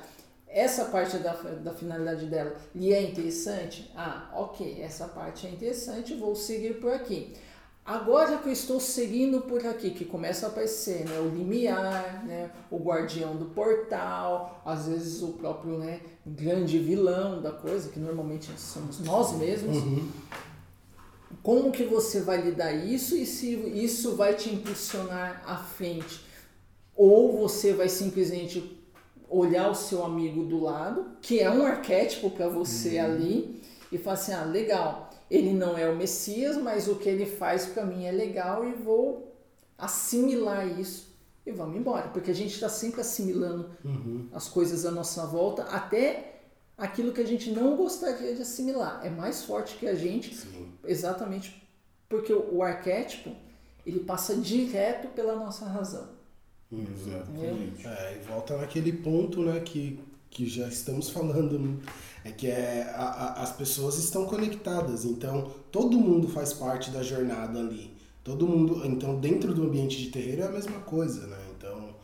[0.47, 3.91] Essa parte da, da finalidade dela lhe é interessante?
[3.95, 7.35] Ah, ok, essa parte é interessante, vou seguir por aqui.
[7.89, 12.51] Agora que eu estou seguindo por aqui, que começa a aparecer né, o limiar, né,
[12.71, 18.51] o guardião do portal, às vezes o próprio né, grande vilão da coisa, que normalmente
[18.59, 19.79] somos nós mesmos.
[19.79, 20.07] Uhum.
[21.43, 26.27] Como que você vai lidar isso e se isso vai te impulsionar à frente?
[26.95, 28.79] Ou você vai simplesmente
[29.31, 33.05] olhar o seu amigo do lado, que é um arquétipo para você uhum.
[33.07, 37.27] ali, e falar assim: ah, legal, ele não é o Messias, mas o que ele
[37.27, 39.35] faz para mim é legal e vou
[39.77, 41.09] assimilar isso
[41.45, 42.09] e vamos embora.
[42.09, 44.29] Porque a gente está sempre assimilando uhum.
[44.33, 46.41] as coisas à nossa volta, até
[46.77, 49.01] aquilo que a gente não gostaria de assimilar.
[49.05, 50.73] É mais forte que a gente, Sim.
[50.85, 51.67] exatamente
[52.09, 53.31] porque o, o, arquétipo
[53.85, 56.09] ele passa direto pela nossa razão.
[56.71, 57.87] Exatamente.
[57.87, 60.01] É, e volta naquele ponto né, que,
[60.31, 61.59] que já estamos falando,
[62.25, 67.03] é que é, a, a, as pessoas estão conectadas, então todo mundo faz parte da
[67.03, 67.97] jornada ali.
[68.25, 71.39] Todo mundo, então dentro do ambiente de terreiro é a mesma coisa, né?
[71.57, 71.95] Então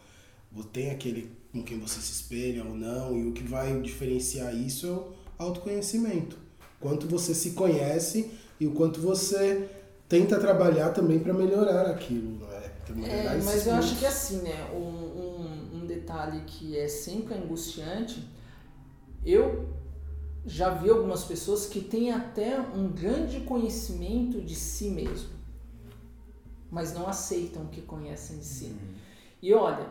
[0.73, 4.87] tem aquele com quem você se espelha ou não, e o que vai diferenciar isso
[4.87, 6.37] é o autoconhecimento.
[6.81, 9.69] Quanto você se conhece e o quanto você
[10.09, 12.55] tenta trabalhar também para melhorar aquilo, né?
[13.07, 14.71] É, mas eu acho que assim, né?
[14.73, 18.23] Um, um, um detalhe que é sempre angustiante,
[19.25, 19.74] eu
[20.47, 25.31] já vi algumas pessoas que têm até um grande conhecimento de si mesmo,
[26.71, 28.67] mas não aceitam o que conhecem de si.
[28.67, 28.95] Uhum.
[29.41, 29.89] E olha,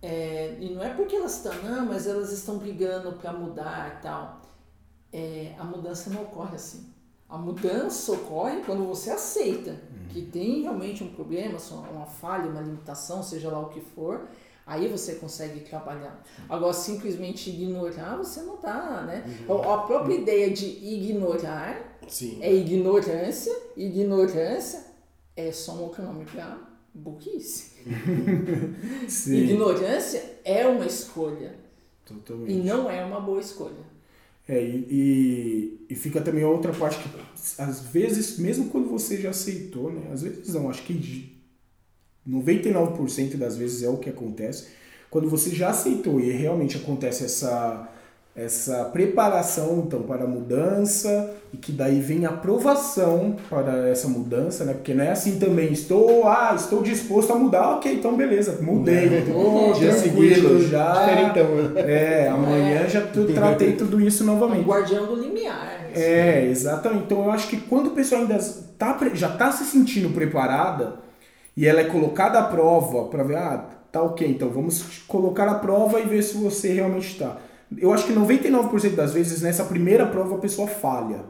[0.00, 4.02] é, e não é porque elas estão, não, mas elas estão brigando para mudar e
[4.02, 4.42] tal.
[5.12, 6.92] É, a mudança não ocorre assim.
[7.28, 10.08] A mudança ocorre quando você aceita uhum.
[10.10, 11.58] que tem realmente um problema,
[11.90, 14.28] uma falha, uma limitação, seja lá o que for,
[14.66, 16.22] aí você consegue trabalhar.
[16.48, 19.24] Agora, simplesmente ignorar, você não dá, né?
[19.48, 19.62] Uhum.
[19.62, 22.38] A própria ideia de ignorar Sim.
[22.40, 24.84] é ignorância, ignorância
[25.36, 26.58] é só um outro nome para
[26.94, 27.72] burrice.
[29.26, 31.54] Ignorância é uma escolha.
[32.06, 32.52] Totalmente.
[32.52, 33.94] E não é uma boa escolha.
[34.46, 37.08] É, e, e, e, fica também outra parte que,
[37.58, 40.10] às vezes, mesmo quando você já aceitou, né?
[40.12, 41.33] Às vezes não, acho que
[42.28, 44.68] 99% das vezes é o que acontece.
[45.10, 47.88] Quando você já aceitou e realmente acontece essa
[48.36, 54.64] essa preparação então para a mudança e que daí vem a aprovação para essa mudança,
[54.64, 54.72] né?
[54.74, 59.04] Porque não é assim também, estou, ah, estou disposto a mudar, ok, então beleza, mudei,
[59.22, 61.08] estou tranquilo, já,
[61.76, 62.88] é, amanhã é.
[62.88, 64.64] já tu, tratei tudo isso novamente.
[64.64, 65.86] O guardião do limiar.
[65.94, 67.04] É, exatamente.
[67.04, 68.36] Então eu acho que quando a pessoa ainda
[68.76, 71.04] tá, já está se sentindo preparada
[71.56, 75.54] e ela é colocada à prova para ver, ah, tá ok, então vamos colocar a
[75.54, 77.38] prova e ver se você realmente está
[77.78, 81.20] eu acho que 99% das vezes nessa primeira prova a pessoa falha.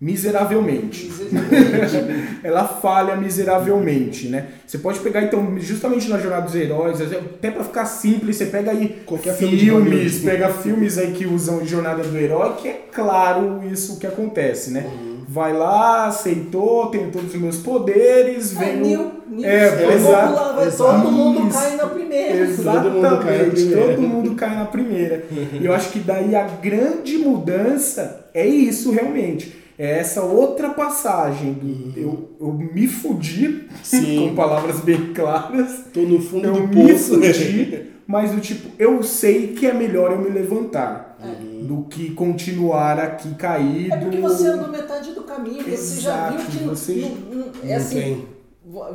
[0.00, 1.04] Miseravelmente.
[1.06, 2.40] miseravelmente.
[2.42, 4.48] Ela falha miseravelmente, né?
[4.66, 8.70] Você pode pegar, então, justamente na Jornada dos Heróis, até para ficar simples, você pega
[8.70, 13.60] aí Qualquer filmes, filme pega filmes aí que usam Jornada do Herói, que é claro
[13.70, 14.86] isso que acontece, né?
[14.86, 18.80] Uhum vai lá, aceitou, tenho todos os meus poderes, é, vem.
[18.80, 22.36] New, new, é, é exato, lá, vai, todo mundo cai na primeira.
[22.36, 25.24] Exatamente, todo mundo cai na primeira.
[25.30, 29.60] e eu acho que daí a grande mudança é isso realmente.
[29.78, 31.92] É essa outra passagem do uhum.
[31.96, 34.28] eu, eu me fudi, Sim.
[34.28, 35.84] com palavras bem claras.
[35.94, 40.12] Tô no fundo eu do me fudi, mas do tipo, eu sei que é melhor
[40.12, 41.16] eu me levantar.
[41.22, 43.94] Uhum do que continuar aqui caído.
[43.94, 46.94] É porque você andou metade do caminho, Exato, você já viu que você
[47.30, 48.26] não, não, é assim,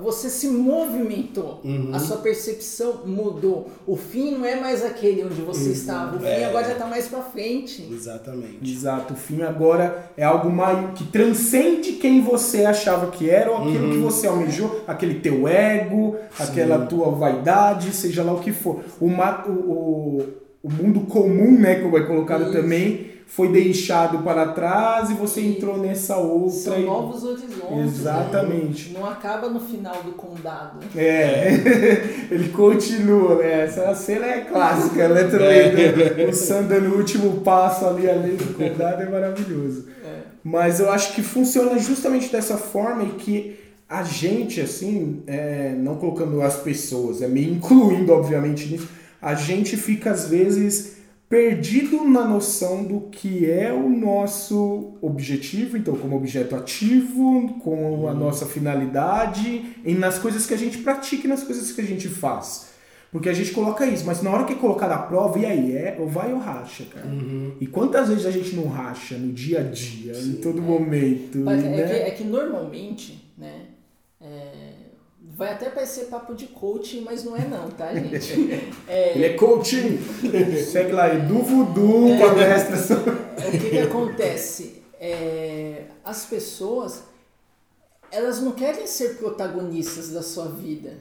[0.02, 1.90] você se movimentou, Uhum.
[1.94, 3.70] a sua percepção mudou.
[3.86, 6.46] O fim não é mais aquele onde você estava, o fim É.
[6.46, 7.88] agora já está mais para frente.
[7.92, 8.72] Exatamente.
[8.72, 13.58] Exato, o fim agora é algo maior que transcende quem você achava que era ou
[13.68, 18.82] aquilo que você almejou, aquele teu ego, aquela tua vaidade, seja lá o que for.
[19.00, 20.26] O, ma- o, o,
[20.64, 22.52] o mundo comum, né, como é colocado Isso.
[22.54, 26.58] também, foi deixado para trás e você entrou nessa outra.
[26.58, 28.00] São e- novos horizontes.
[28.00, 28.94] Exatamente.
[28.94, 30.80] Não acaba no final do condado.
[30.96, 31.50] É,
[32.32, 33.64] ele continua, né?
[33.64, 35.24] Essa cena é clássica, né?
[35.24, 36.26] Também, né?
[36.30, 39.88] O Sam dando o último passo ali além do condado é maravilhoso.
[40.06, 40.20] É.
[40.44, 43.60] Mas eu acho que funciona justamente dessa forma e que
[43.90, 48.88] a gente, assim, é, não colocando as pessoas, é me incluindo, obviamente, nisso,
[49.22, 50.96] a gente fica às vezes
[51.36, 58.14] perdido na noção do que é o nosso objetivo, então como objeto ativo, com a
[58.14, 62.08] nossa finalidade, e nas coisas que a gente pratica e nas coisas que a gente
[62.08, 62.70] faz.
[63.12, 65.76] Porque a gente coloca isso, mas na hora que é colocar na prova, e aí?
[65.76, 67.06] É ou vai ou racha, cara?
[67.60, 71.40] E quantas vezes a gente não racha no dia a dia, em todo momento?
[71.40, 71.84] Mas é, né?
[71.84, 73.66] que, é que normalmente, né?
[74.22, 74.65] é,
[75.36, 78.74] vai até parecer papo de coaching, mas não é não, tá, gente?
[78.88, 80.00] É, Ele é coaching.
[80.72, 82.20] Segue lá, Edu Voodoo, É.
[82.20, 82.90] palestras.
[82.92, 84.82] o que, que acontece?
[85.00, 87.04] É, as pessoas,
[88.12, 90.98] elas não querem ser protagonistas da sua vida.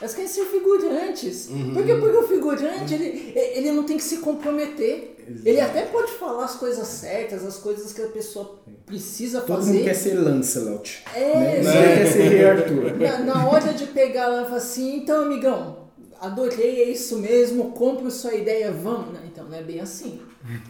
[0.00, 1.48] Elas querem ser figurantes.
[1.72, 5.16] Porque, porque o figurante, ele, ele não tem que se comprometer.
[5.44, 9.72] Ele até pode falar as coisas certas, as coisas que a pessoa precisa Todo fazer.
[9.72, 11.02] mundo quer ser Lancelot.
[11.14, 11.56] É, né?
[11.58, 12.96] Ninguém quer ser Rei Arthur.
[12.96, 15.78] Na, na hora de pegar ela, fala assim, então amigão,
[16.20, 19.18] adorei, é isso mesmo, compro sua ideia, vamos.
[19.46, 20.20] Não, não é bem assim.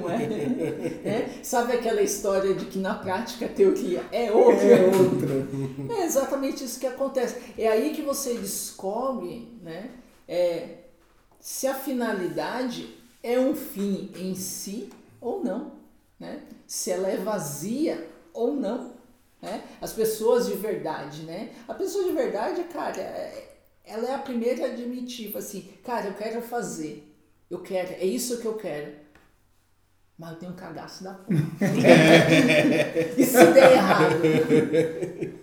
[0.00, 0.24] Não é.
[1.04, 1.40] É?
[1.42, 4.64] Sabe aquela história de que na prática a teoria é outra?
[4.64, 5.96] É outra.
[5.96, 7.36] É exatamente isso que acontece.
[7.58, 9.90] É aí que você descobre né,
[10.28, 10.78] é,
[11.40, 15.72] se a finalidade é um fim em si ou não.
[16.18, 16.42] Né?
[16.66, 18.92] Se ela é vazia ou não.
[19.40, 19.62] Né?
[19.80, 21.50] As pessoas de verdade, né?
[21.68, 26.14] A pessoa de verdade, cara, é- ela é a primeira a admitir, assim, cara, eu
[26.14, 27.13] quero fazer.
[27.54, 29.04] Eu quero, é isso que eu quero.
[30.18, 31.38] Mas eu tenho um cagaço da porra.
[33.16, 34.14] e se der errado?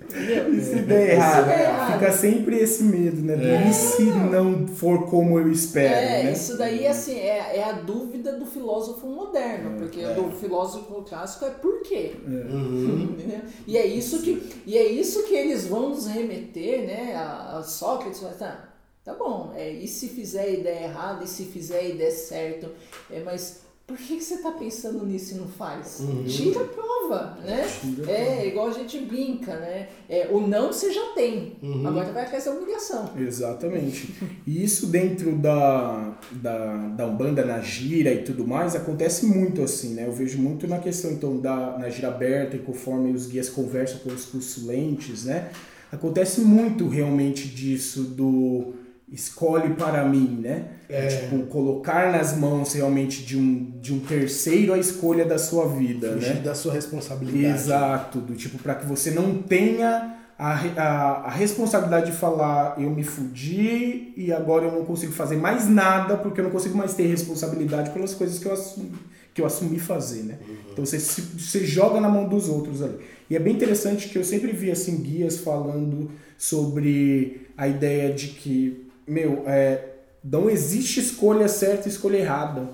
[0.09, 0.53] Entendeu?
[0.53, 1.93] E se der errado?
[1.93, 3.35] Fica sempre esse medo, né?
[3.35, 6.31] Do E se não for como eu espero, É, né?
[6.33, 11.49] isso daí assim, é, é a dúvida do filósofo moderno, porque do filósofo clássico é
[11.49, 12.13] por quê?
[12.25, 13.41] Entendeu?
[13.65, 17.15] E é isso que e é isso que eles vão nos remeter, né?
[17.15, 18.70] A, a Sócrates, tá,
[19.03, 22.69] tá bom, é, e se fizer a ideia errada, e se fizer a ideia certo,
[23.09, 26.01] é, mas por que, que você está pensando nisso e não faz?
[26.25, 27.67] Tira a prova, né?
[27.67, 29.89] Tira É igual a gente brinca, né?
[30.07, 33.09] É, o não você já tem, agora vai atrás da humilhação.
[33.17, 34.15] Exatamente.
[34.47, 39.93] E isso dentro da, da, da Umbanda, na gira e tudo mais, acontece muito assim,
[39.93, 40.07] né?
[40.07, 43.99] Eu vejo muito na questão, então, da, na gira aberta e conforme os guias conversam
[43.99, 45.51] com os consulentes, né?
[45.91, 48.73] Acontece muito realmente disso do
[49.11, 50.65] escolhe para mim, né?
[50.87, 51.07] É.
[51.07, 56.13] Tipo, colocar nas mãos realmente de um, de um terceiro a escolha da sua vida,
[56.13, 56.41] Fugir né?
[56.41, 57.45] da sua responsabilidade.
[57.45, 62.89] Exato, do tipo, para que você não tenha a, a, a responsabilidade de falar eu
[62.89, 66.95] me fudi e agora eu não consigo fazer mais nada porque eu não consigo mais
[66.95, 68.91] ter responsabilidade pelas coisas que eu assumi,
[69.35, 70.39] que eu assumi fazer, né?
[70.71, 72.97] Então você, você joga na mão dos outros ali.
[73.29, 78.29] E é bem interessante que eu sempre vi assim guias falando sobre a ideia de
[78.29, 79.89] que, meu, é,
[80.23, 82.69] não existe escolha certa e escolha errada.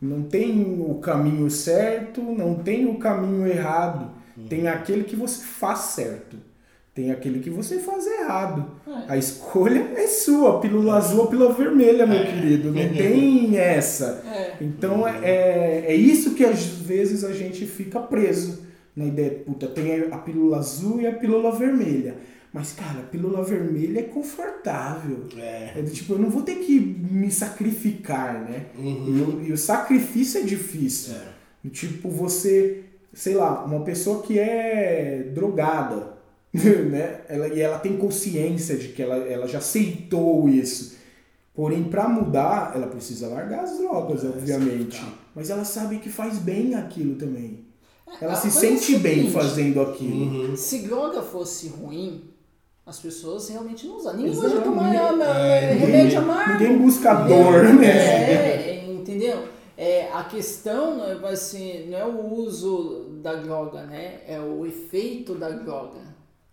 [0.00, 4.12] Não tem o caminho certo, não tem o caminho errado.
[4.48, 6.36] Tem aquele que você faz certo.
[6.94, 8.70] Tem aquele que você faz errado.
[9.08, 12.70] A escolha é sua, pílula azul ou pílula vermelha, meu querido.
[12.70, 14.22] Não tem essa.
[14.32, 14.56] É.
[14.60, 18.64] Então é, é, é isso que às vezes a gente fica preso
[18.94, 22.14] na ideia, puta, tem a pílula azul e a pílula vermelha.
[22.56, 25.26] Mas, cara, a pílula vermelha é confortável.
[25.36, 25.72] É.
[25.76, 28.68] É do tipo, eu não vou ter que me sacrificar, né?
[28.78, 31.16] E, o, e o sacrifício é difícil.
[31.62, 36.14] Do Tipo, você, sei lá, uma pessoa que é drogada,
[36.54, 37.20] né?
[37.28, 40.96] Ela, e ela tem consciência de que ela, ela já aceitou isso.
[41.52, 45.04] Porém, para mudar, ela precisa largar as drogas, obviamente.
[45.34, 47.66] Mas ela sabe que faz bem aquilo também.
[48.18, 50.56] Ela a se é sente bem fazendo aquilo.
[50.56, 52.34] Se droga fosse ruim,
[52.86, 54.16] as pessoas realmente não usam.
[54.16, 56.52] Ninguém gosta de tomar ninguém- é, remédio amargo.
[56.52, 57.86] Ninguém busca dor, né?
[57.88, 59.48] É, é, entendeu?
[59.76, 64.20] É, a questão não é, vai ser, não é o uso da droga, né?
[64.26, 65.98] É o efeito da droga.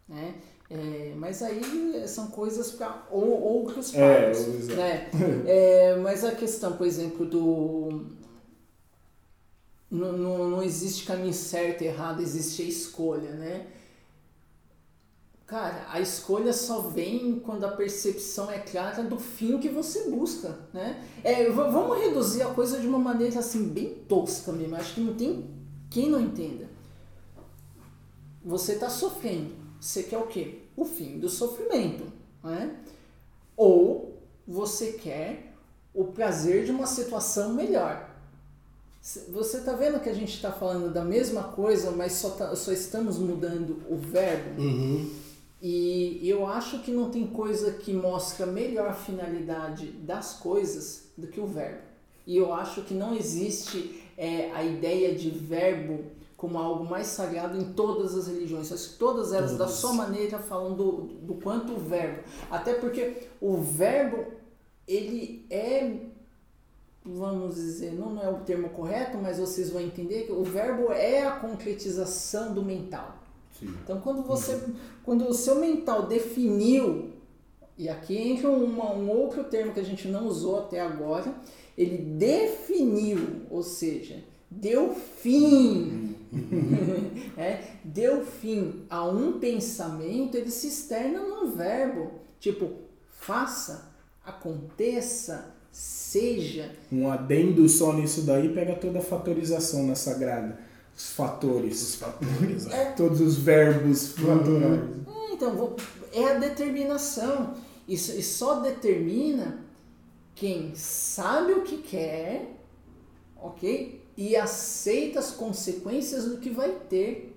[0.09, 0.33] Né?
[0.69, 1.61] É, mas aí
[2.07, 4.75] são coisas para outros É, papos, exato.
[4.79, 5.07] né?
[5.45, 8.07] É, mas a questão, por exemplo, do
[9.89, 13.67] não, não, não existe caminho certo e errado, existe a escolha, né?
[15.53, 20.57] Cara, a escolha só vem quando a percepção é clara do fim que você busca,
[20.73, 21.07] né?
[21.23, 24.75] É, vamos reduzir a coisa de uma maneira assim bem tosca mesmo.
[24.75, 25.45] Acho que não tem
[25.91, 26.67] quem não entenda.
[28.43, 29.53] Você está sofrendo.
[29.79, 30.61] Você quer o quê?
[30.75, 32.11] O fim do sofrimento,
[32.43, 32.75] né?
[33.55, 35.53] Ou você quer
[35.93, 38.09] o prazer de uma situação melhor.
[39.29, 42.71] Você está vendo que a gente está falando da mesma coisa, mas só, tá- só
[42.71, 44.59] estamos mudando o verbo?
[45.65, 51.25] E eu acho que não tem coisa que mostra melhor a finalidade das coisas do
[51.25, 51.79] que o verbo.
[52.27, 56.03] E eu acho que não existe é, a ideia de verbo
[56.35, 58.73] como algo mais sagrado em todas as religiões.
[58.73, 62.23] Acho que todas elas, da sua maneira, falam do, do quanto o verbo.
[62.51, 64.33] Até porque o verbo,
[64.85, 65.97] ele é
[67.05, 70.91] vamos dizer, não, não é o termo correto, mas vocês vão entender que o verbo
[70.91, 73.22] é a concretização do mental.
[73.61, 74.59] Então, quando você,
[75.03, 77.11] quando o seu mental definiu,
[77.77, 81.33] e aqui entra uma, um outro termo que a gente não usou até agora,
[81.77, 86.15] ele definiu, ou seja, deu fim,
[87.37, 92.71] é, deu fim a um pensamento, ele se externa num verbo, tipo,
[93.09, 93.91] faça,
[94.23, 100.59] aconteça, seja, Um adendo só nisso daí pega toda a fatorização na Sagrada.
[100.95, 101.81] Os fatores.
[101.81, 102.67] Os fatores.
[102.67, 102.91] É.
[102.91, 104.13] Todos os verbos.
[105.07, 105.75] É, então, vou-
[106.11, 107.55] é a determinação.
[107.87, 109.59] Isso, e só determina
[110.35, 112.55] quem sabe o que quer,
[113.35, 114.01] ok?
[114.15, 117.35] E aceita as consequências do que vai ter.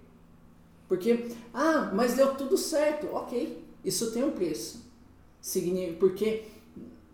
[0.88, 3.64] Porque, ah, mas deu tudo certo, ok.
[3.84, 4.84] Isso tem um preço.
[5.98, 6.44] Porque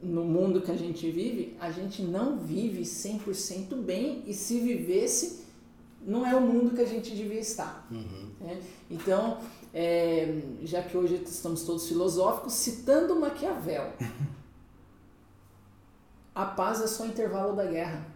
[0.03, 5.41] no mundo que a gente vive, a gente não vive 100% bem e se vivesse,
[6.05, 7.86] não é o mundo que a gente devia estar.
[8.40, 8.61] né?
[8.90, 9.38] Então,
[9.72, 13.92] é, já que hoje estamos todos filosóficos, citando Maquiavel,
[16.34, 18.07] a paz é só intervalo da guerra.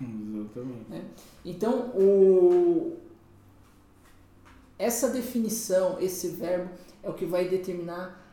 [0.00, 1.22] Exatamente.
[1.44, 2.96] Então, o,
[4.78, 6.70] essa definição, esse verbo,
[7.02, 8.24] é o que vai determinar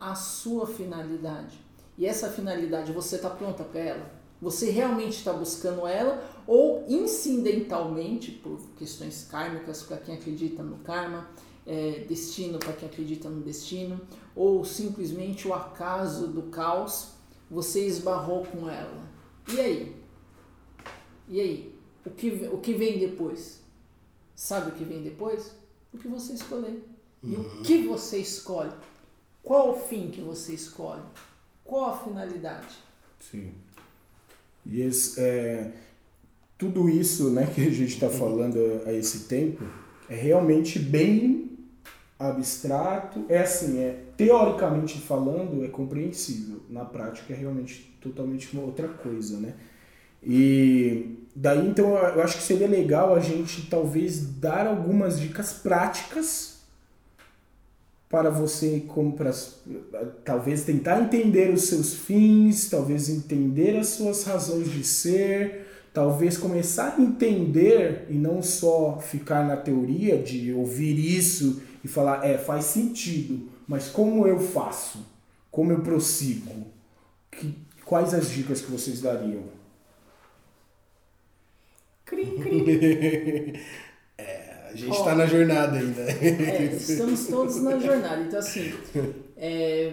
[0.00, 1.60] a sua finalidade.
[1.96, 4.23] E essa finalidade, você está pronta para ela?
[4.40, 6.22] Você realmente está buscando ela?
[6.46, 11.28] Ou incidentalmente, por questões kármicas, para quem acredita no karma,
[11.66, 14.00] é, destino para quem acredita no destino,
[14.36, 17.12] ou simplesmente o acaso do caos,
[17.50, 19.02] você esbarrou com ela?
[19.52, 19.96] E aí?
[21.28, 21.74] E aí?
[22.04, 23.62] O que, o que vem depois?
[24.34, 25.54] Sabe o que vem depois?
[25.92, 26.84] O que você escolher.
[27.22, 28.72] E o que você escolhe?
[29.42, 31.02] Qual o fim que você escolhe?
[31.64, 32.76] Qual a finalidade?
[33.18, 33.54] Sim.
[34.66, 35.70] E esse, é,
[36.56, 39.64] tudo isso né, que a gente está falando a, a esse tempo
[40.08, 41.50] é realmente bem
[42.18, 43.24] abstrato.
[43.28, 46.60] É assim, é teoricamente falando, é compreensível.
[46.68, 49.54] Na prática é realmente totalmente uma outra coisa, né?
[50.22, 56.53] E daí então eu acho que seria legal a gente talvez dar algumas dicas práticas
[58.14, 59.32] para você como para
[60.24, 66.94] talvez tentar entender os seus fins, talvez entender as suas razões de ser, talvez começar
[66.96, 72.66] a entender e não só ficar na teoria de ouvir isso e falar é faz
[72.66, 75.04] sentido, mas como eu faço,
[75.50, 76.68] como eu prossigo,
[77.32, 77.52] que,
[77.84, 79.42] quais as dicas que vocês dariam?
[82.04, 83.54] Crim, crim.
[84.74, 86.02] A gente está na jornada ainda.
[86.02, 88.22] É, estamos todos na jornada.
[88.22, 88.74] Então, assim,
[89.36, 89.92] é,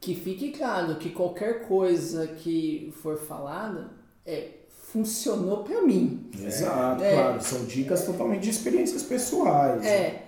[0.00, 3.90] que fique claro que qualquer coisa que for falada
[4.26, 4.48] é,
[4.92, 6.30] funcionou para mim.
[6.38, 7.14] Exato, É.
[7.14, 9.84] claro, são dicas totalmente de experiências pessoais.
[9.84, 10.26] É.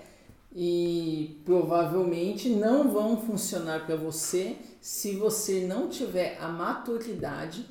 [0.56, 7.66] E provavelmente não vão funcionar para você se você não tiver a maturidade,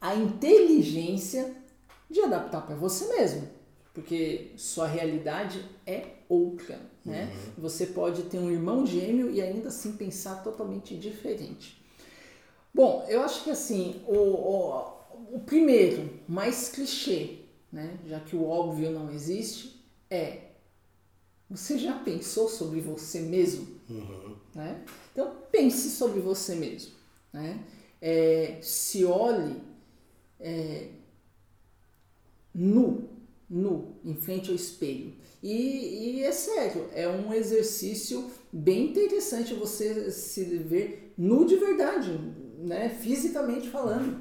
[0.00, 1.52] a inteligência
[2.08, 3.59] de adaptar para você mesmo.
[3.92, 7.28] Porque sua realidade é outra, né?
[7.58, 11.80] Você pode ter um irmão gêmeo e ainda assim pensar totalmente diferente.
[12.72, 17.38] Bom, eu acho que assim, o, o, o primeiro, mais clichê,
[17.72, 17.98] né?
[18.06, 20.50] Já que o óbvio não existe, é
[21.50, 23.66] você já pensou sobre você mesmo?
[24.54, 24.84] Né?
[25.12, 26.92] Então pense sobre você mesmo.
[27.32, 27.60] Né?
[28.00, 29.60] É, se olhe
[30.38, 30.90] é,
[32.54, 33.08] nu
[33.50, 35.12] nu, em frente ao espelho.
[35.42, 42.12] E, e, é sério, é um exercício bem interessante você se ver nu de verdade,
[42.58, 42.88] né?
[42.88, 44.20] fisicamente falando.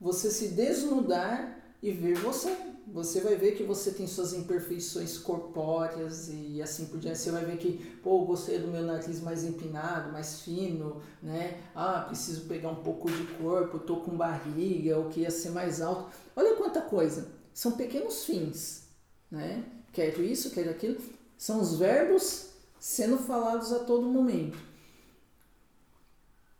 [0.00, 2.54] Você se desnudar e ver você.
[2.90, 7.18] Você vai ver que você tem suas imperfeições corpóreas e assim por diante.
[7.18, 11.60] Você vai ver que, pô, gostei do meu nariz mais empinado, mais fino, né?
[11.74, 15.82] Ah, preciso pegar um pouco de corpo, tô com barriga, o que ia ser mais
[15.82, 16.10] alto.
[16.34, 17.37] Olha quanta coisa.
[17.58, 18.84] São pequenos fins,
[19.28, 19.64] né?
[19.92, 20.96] Quero isso, quero aquilo.
[21.36, 24.56] São os verbos sendo falados a todo momento.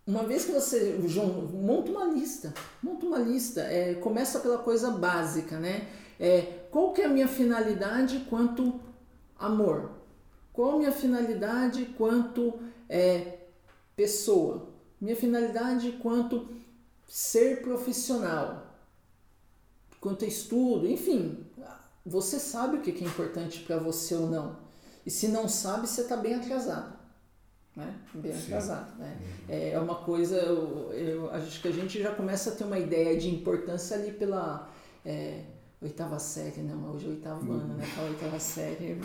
[0.05, 4.91] Uma vez que você, João, monta uma lista, monta uma lista, é, começa pela coisa
[4.91, 5.89] básica, né?
[6.19, 8.81] É, qual que é a minha finalidade quanto
[9.39, 9.93] amor?
[10.53, 13.39] Qual a minha finalidade quanto é,
[13.95, 14.69] pessoa?
[15.01, 16.49] Minha finalidade quanto
[17.07, 18.68] ser profissional?
[20.01, 20.87] Quanto estudo?
[20.87, 21.45] Enfim,
[22.05, 24.57] você sabe o que é importante para você ou não.
[25.05, 26.99] E se não sabe, você está bem atrasado
[27.79, 27.95] né?
[28.13, 28.47] bem Sim.
[28.47, 28.99] atrasado.
[28.99, 29.17] Né?
[29.49, 29.55] Uhum.
[29.55, 33.17] É uma coisa, eu, eu, acho que a gente já começa a ter uma ideia
[33.17, 34.69] de importância ali pela
[35.07, 35.45] é,
[35.81, 37.61] oitava série, não, hoje é oitavo uhum.
[37.61, 37.87] ano, né?
[37.91, 39.01] Aquela oitava série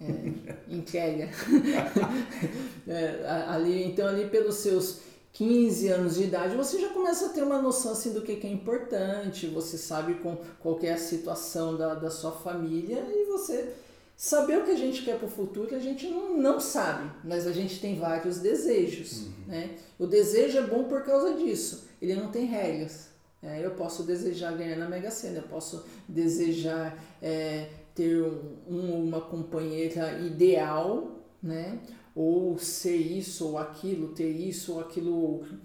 [0.00, 1.28] é, entrega.
[2.86, 5.00] é, ali, então, ali pelos seus
[5.36, 8.46] 15 anos de idade, você já começa a ter uma noção assim, do que, que
[8.46, 13.74] é importante, você sabe com, qual é a situação da, da sua família e você
[14.16, 17.46] Saber o que a gente quer para o futuro a gente não, não sabe, mas
[17.46, 19.26] a gente tem vários desejos.
[19.26, 19.32] Uhum.
[19.48, 19.76] Né?
[19.98, 23.10] O desejo é bom por causa disso, ele não tem regras.
[23.42, 28.22] É, eu posso desejar ganhar na Mega Sena, eu posso desejar é, ter
[28.66, 31.78] um, uma companheira ideal, né?
[32.16, 35.60] Ou ser isso ou aquilo, ter isso ou aquilo outro.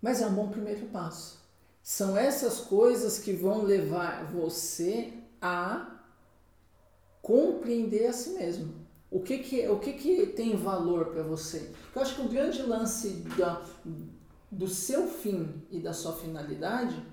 [0.00, 1.44] Mas é um bom primeiro passo.
[1.82, 5.12] São essas coisas que vão levar você
[5.42, 6.04] a
[7.20, 8.86] compreender a si mesmo.
[9.10, 11.72] O que, que, o que, que tem valor para você?
[11.92, 13.64] Eu acho que o grande lance da,
[14.50, 17.04] do seu fim e da sua finalidade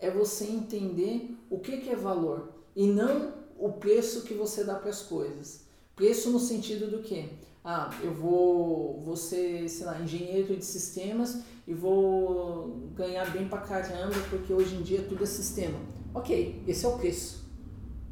[0.00, 4.74] é você entender o que, que é valor e não o preço que você dá
[4.74, 5.65] para as coisas.
[5.96, 7.30] Preço no sentido do que?
[7.64, 13.62] Ah, eu vou, vou ser, sei lá, engenheiro de sistemas e vou ganhar bem pra
[13.62, 15.78] caramba porque hoje em dia tudo é sistema.
[16.14, 17.46] Ok, esse é o preço.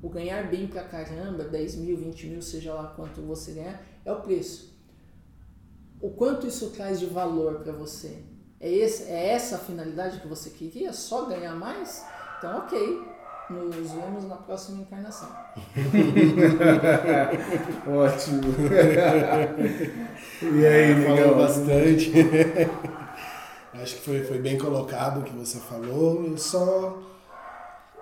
[0.03, 4.11] O ganhar bem pra caramba, 10 mil, 20 mil, seja lá quanto você ganhar, é
[4.11, 4.75] o preço.
[6.01, 8.23] O quanto isso traz de valor para você?
[8.59, 10.93] É, esse, é essa a finalidade que você queria?
[10.95, 12.03] Só ganhar mais?
[12.39, 13.14] Então, ok.
[13.51, 15.29] Nos vemos na próxima encarnação.
[17.87, 18.43] Ótimo.
[20.43, 22.11] e aí, Falou bastante.
[23.75, 26.25] Acho que foi, foi bem colocado o que você falou.
[26.25, 27.03] Eu só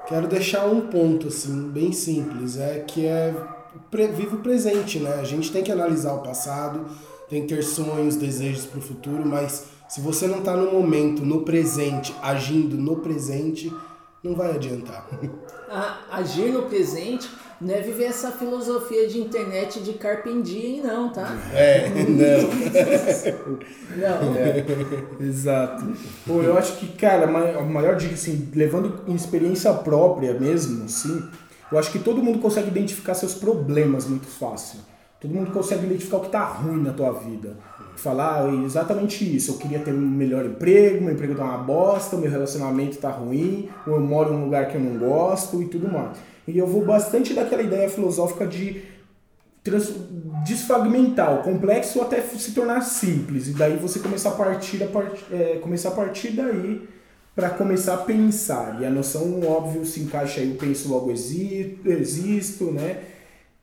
[0.06, 3.34] quero deixar um ponto assim bem simples, é que é
[3.90, 5.14] vive o presente, né?
[5.14, 6.86] A gente tem que analisar o passado,
[7.28, 11.24] tem que ter sonhos, desejos para o futuro, mas se você não está no momento,
[11.24, 13.72] no presente, agindo no presente,
[14.22, 15.08] não vai adiantar.
[16.10, 17.28] agir no presente
[17.60, 21.36] não é viver essa filosofia de internet de carpendinho, não, tá?
[21.52, 22.48] É, não.
[23.96, 24.36] não.
[24.36, 25.92] É, exato.
[26.26, 31.22] Pô, eu acho que, cara, a maior dica, assim, levando em experiência própria mesmo, assim,
[31.70, 34.80] eu acho que todo mundo consegue identificar seus problemas muito fácil.
[35.22, 37.56] Todo mundo consegue identificar o que tá ruim na tua vida.
[37.94, 39.52] Falar ah, exatamente isso.
[39.52, 43.68] Eu queria ter um melhor emprego, meu emprego tá uma bosta, meu relacionamento tá ruim,
[43.86, 46.18] ou eu moro em um lugar que eu não gosto e tudo mais.
[46.48, 48.82] E eu vou bastante daquela ideia filosófica de
[49.62, 49.94] trans,
[50.44, 53.46] desfragmentar o complexo até se tornar simples.
[53.46, 56.88] E daí você começar a partir, a part, é, começar a partir daí
[57.32, 58.82] para começar a pensar.
[58.82, 63.04] E a noção, óbvio, se encaixa aí, eu penso logo existo, existo, né?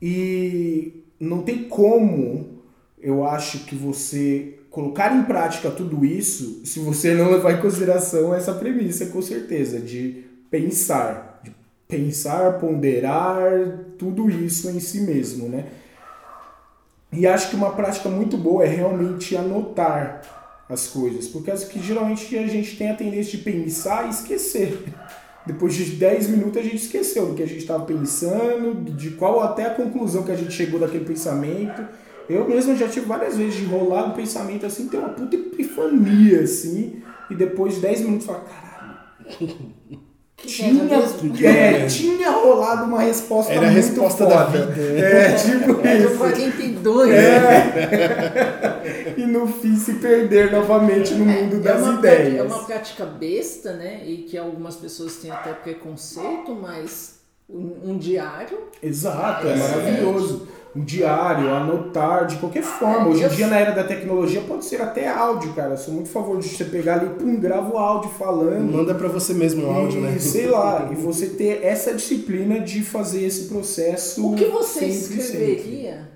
[0.02, 2.62] E não tem como,
[3.02, 8.34] eu acho, que você colocar em prática tudo isso se você não levar em consideração
[8.34, 11.30] essa premissa, com certeza, de pensar
[11.90, 13.52] pensar, ponderar,
[13.98, 15.66] tudo isso em si mesmo, né?
[17.12, 20.22] E acho que uma prática muito boa é realmente anotar
[20.70, 24.84] as coisas, porque acho que geralmente a gente tem a tendência de pensar e esquecer.
[25.50, 29.42] Depois de 10 minutos a gente esqueceu do que a gente estava pensando, de qual
[29.42, 31.88] até a conclusão que a gente chegou daquele pensamento.
[32.30, 36.42] Eu mesmo já tive várias vezes de rolar um pensamento assim, ter uma puta epifania
[36.42, 39.50] assim, e depois de 10 minutos falar, caralho,
[40.38, 40.84] tinha,
[41.50, 44.36] é, tinha rolado uma resposta Era a resposta foda.
[44.36, 44.80] da vida.
[44.80, 46.16] É, tipo é, isso.
[46.16, 47.12] 42.
[47.12, 48.76] É.
[49.18, 52.20] e no fim se perder novamente no mundo é das uma ideias.
[52.22, 54.02] prática- é uma prática besta, né?
[54.06, 57.20] E que algumas pessoas têm até preconceito, mas
[57.50, 59.56] um, um diário Exato, é É.
[59.56, 60.48] maravilhoso.
[60.76, 63.08] Um diário, anotar, de qualquer forma.
[63.08, 65.72] Hoje em dia, na era da tecnologia, pode ser até áudio, cara.
[65.72, 68.72] Eu sou muito a favor de você pegar ali, pum, grava o áudio falando.
[68.72, 70.14] Manda pra você mesmo o áudio, né?
[70.16, 74.24] E, sei lá, e você ter essa disciplina de fazer esse processo.
[74.32, 75.20] O que você sempre, sempre.
[75.54, 76.08] escreveria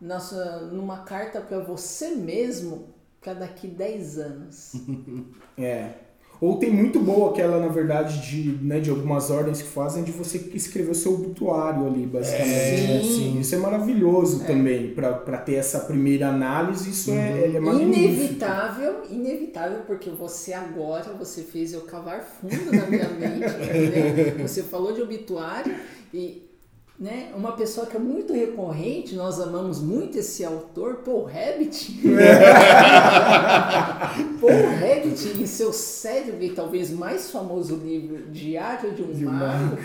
[0.00, 4.72] nossa, numa carta para você mesmo para daqui 10 anos?
[5.58, 5.90] É.
[6.40, 10.10] Ou tem muito boa aquela, na verdade, de, né, de algumas ordens que fazem de
[10.10, 12.50] você escrever o seu obituário ali, basicamente.
[12.50, 13.40] É, Sim.
[13.40, 17.94] Isso é maravilhoso também, pra pra ter essa primeira análise, isso é, é magnífico.
[17.94, 24.38] Inevitável, inevitável, porque você agora, você fez eu cavar fundo na minha mente, entendeu?
[24.48, 25.74] Você falou de obituário
[26.14, 26.49] e
[27.00, 31.98] né, uma pessoa que é muito recorrente, nós amamos muito esse autor, Paul Rabbit.
[34.38, 39.78] Paul Rabbit, em seu cérebro e talvez mais famoso livro, Diário de um De Mago,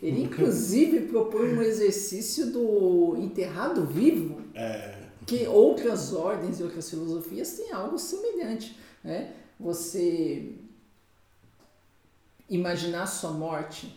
[0.00, 4.40] ele inclusive propõe um exercício do enterrado vivo,
[5.26, 8.78] que outras ordens e outras filosofias têm algo semelhante.
[9.02, 9.32] Né?
[9.58, 10.52] Você
[12.48, 13.92] imaginar sua morte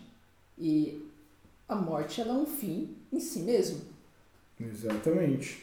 [0.58, 1.03] e
[1.74, 3.82] a morte ela é um fim em si mesmo.
[4.60, 5.62] Exatamente.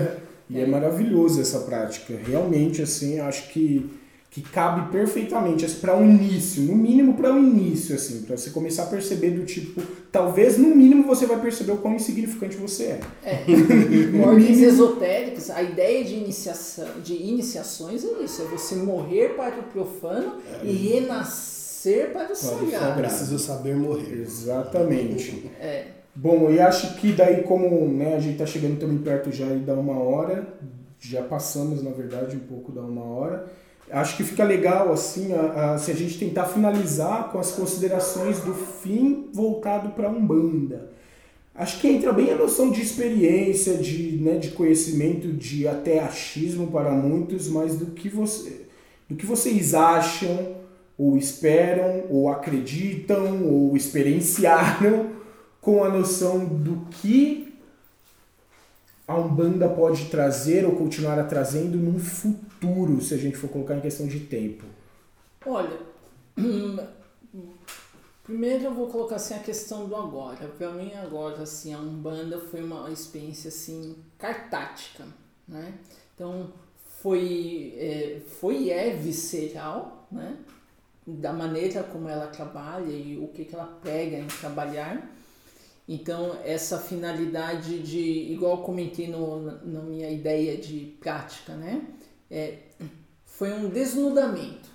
[0.50, 2.18] e é maravilhoso essa prática.
[2.26, 3.88] Realmente, assim, acho que,
[4.28, 8.50] que cabe perfeitamente assim, para um início, no mínimo para um início, assim, para você
[8.50, 12.84] começar a perceber do tipo, talvez no mínimo você vai perceber o quão insignificante você
[12.84, 13.00] é.
[13.24, 13.44] É.
[14.26, 19.62] Ordens esotéricas, a ideia de iniciação, de iniciações é isso, é você morrer para o
[19.64, 21.51] profano e renascer
[22.12, 23.00] para o Para sagrado.
[23.02, 24.22] Preciso saber morrer.
[24.22, 25.50] Exatamente.
[25.60, 25.86] É.
[26.14, 29.74] Bom, e acho que daí como né, a gente tá chegando também perto já da
[29.74, 30.46] uma hora,
[31.00, 33.46] já passamos na verdade um pouco da uma hora,
[33.90, 38.40] acho que fica legal assim a, a- se a gente tentar finalizar com as considerações
[38.40, 40.90] do fim voltado para a Umbanda.
[41.54, 46.66] Acho que entra bem a noção de experiência, de, né, de conhecimento, de até achismo
[46.68, 48.62] para muitos, mas do que, você,
[49.08, 50.56] do que vocês acham,
[51.02, 55.10] ou esperam, ou acreditam, ou experienciaram
[55.60, 57.52] com a noção do que
[59.06, 63.74] a Umbanda pode trazer ou continuar a trazendo num futuro, se a gente for colocar
[63.74, 64.64] em questão de tempo.
[65.44, 65.76] Olha,
[68.22, 70.46] primeiro eu vou colocar assim a questão do agora.
[70.56, 75.04] Para mim agora assim a Umbanda foi uma experiência assim cartática,
[75.48, 75.74] né?
[76.14, 76.52] Então
[77.02, 80.36] foi é, foi é visceral, né?
[81.06, 85.10] Da maneira como ela trabalha e o que, que ela prega em trabalhar.
[85.88, 88.00] Então, essa finalidade de,
[88.32, 91.82] igual comentei no, na, minha ideia de prática, né?
[92.30, 92.58] É,
[93.26, 94.68] foi um desnudamento,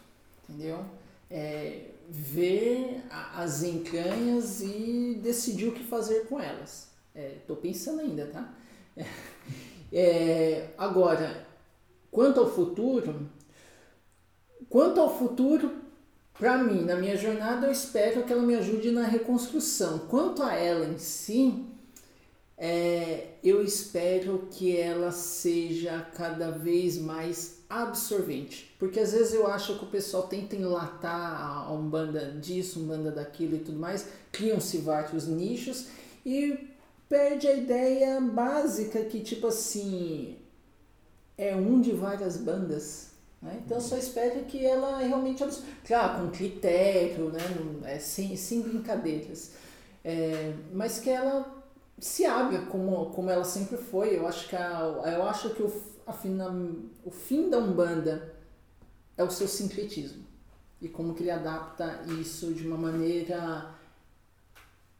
[0.49, 0.83] entendeu?
[1.31, 6.89] É, ver a- as entranhas e decidir o que fazer com elas.
[7.15, 8.53] Estou pensando ainda, tá?
[9.91, 11.45] É, agora,
[12.11, 13.29] quanto ao futuro,
[14.69, 15.71] quanto ao futuro,
[16.37, 19.99] para mim, na minha jornada, eu espero que ela me ajude na reconstrução.
[20.07, 21.65] Quanto a ela em si,
[22.57, 28.73] é, eu espero que ela seja cada vez mais absorvente.
[28.79, 33.55] Porque às vezes eu acho que o pessoal tenta enlatar a Umbanda disso, Umbanda daquilo
[33.55, 35.87] e tudo mais, criam-se vários nichos
[36.25, 36.67] e
[37.09, 40.37] perde a ideia básica que, tipo assim,
[41.37, 43.11] é um de várias bandas.
[43.41, 43.61] Né?
[43.65, 45.67] Então só espero que ela realmente absorva.
[45.85, 47.41] Claro, com critério, né?
[47.85, 49.53] é, sem, sem brincadeiras.
[50.03, 51.63] É, mas que ela
[51.99, 54.17] se abra como, como ela sempre foi.
[54.17, 56.13] Eu acho que, a, eu acho que o, a
[57.03, 58.33] o fim da Umbanda
[59.17, 60.25] é o seu sincretismo.
[60.81, 63.75] E como que ele adapta isso de uma maneira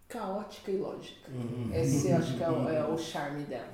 [0.08, 1.30] caótica e lógica.
[1.74, 3.74] Esse eu acho que é o, é o charme dela.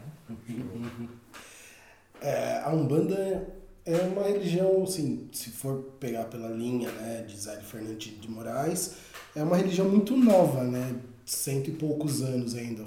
[2.21, 7.57] É, a Umbanda é uma religião, assim, se for pegar pela linha né, de Zé
[7.57, 8.93] Fernandes de Moraes,
[9.35, 10.95] é uma religião muito nova, né?
[11.25, 12.83] Cento e poucos anos ainda,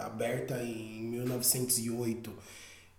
[0.00, 2.32] aberta em 1908.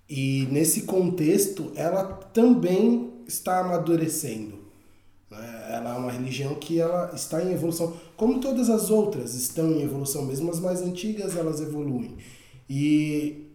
[0.10, 4.58] E nesse contexto, ela também está amadurecendo.
[5.30, 5.68] né?
[5.72, 9.84] Ela é uma religião que ela está em evolução, como todas as outras estão em
[9.84, 12.18] evolução, mesmo as mais antigas elas evoluem.
[12.70, 13.47] E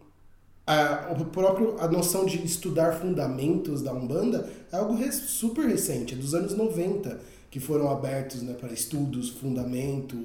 [0.72, 6.14] a, o próprio, a noção de estudar fundamentos da Umbanda é algo res- super recente,
[6.14, 7.20] é dos anos 90,
[7.50, 10.16] que foram abertos né, para estudos, fundamento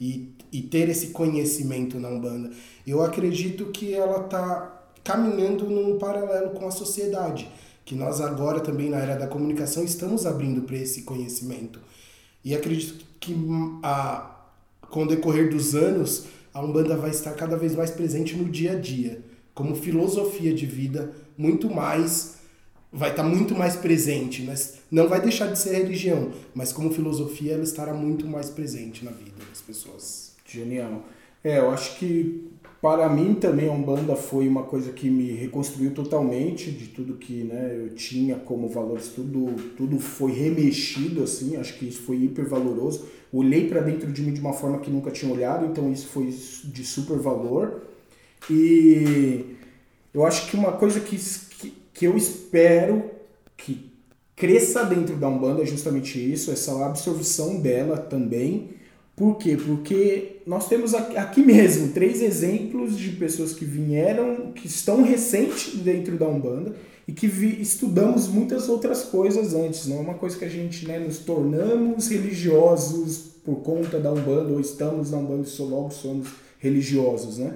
[0.00, 2.50] e, e ter esse conhecimento na Umbanda.
[2.86, 7.48] Eu acredito que ela está caminhando num paralelo com a sociedade,
[7.84, 11.78] que nós agora também na era da comunicação estamos abrindo para esse conhecimento.
[12.44, 13.34] E acredito que
[13.82, 14.36] a,
[14.90, 18.72] com o decorrer dos anos, a Umbanda vai estar cada vez mais presente no dia
[18.72, 19.22] a dia,
[19.56, 22.36] como filosofia de vida, muito mais
[22.92, 27.54] vai estar muito mais presente, mas não vai deixar de ser religião, mas como filosofia
[27.54, 30.32] ela estará muito mais presente na vida das pessoas.
[30.46, 31.04] Genial.
[31.42, 32.48] É, eu acho que
[32.82, 37.44] para mim também a Umbanda foi uma coisa que me reconstruiu totalmente de tudo que
[37.44, 42.46] né, eu tinha como valores, tudo, tudo foi remexido assim, acho que isso foi hiper
[42.46, 43.06] valoroso.
[43.32, 46.26] Olhei para dentro de mim de uma forma que nunca tinha olhado, então isso foi
[46.26, 47.82] de super valor.
[48.50, 49.56] E
[50.14, 51.18] eu acho que uma coisa que,
[51.92, 53.10] que, eu espero
[53.56, 53.90] que
[54.34, 58.76] cresça dentro da Umbanda é justamente isso, essa absorção dela também
[59.16, 59.56] por quê?
[59.56, 66.18] Porque nós temos aqui mesmo três exemplos de pessoas que vieram, que estão recentes dentro
[66.18, 66.76] da Umbanda
[67.08, 69.86] e que vi, estudamos muitas outras coisas antes.
[69.86, 74.52] Não é uma coisa que a gente né, nos tornamos religiosos por conta da Umbanda
[74.52, 76.28] ou estamos na Umbanda e logo somos
[76.58, 77.54] religiosos, né?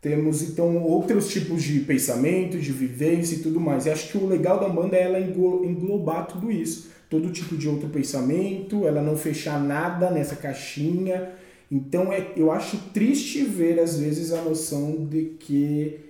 [0.00, 3.86] Temos então outros tipos de pensamento, de vivência e tudo mais.
[3.86, 7.68] E acho que o legal da Umbanda é ela englobar tudo isso todo tipo de
[7.68, 11.32] outro pensamento, ela não fechar nada nessa caixinha.
[11.70, 16.00] Então é, eu acho triste ver às vezes a noção de que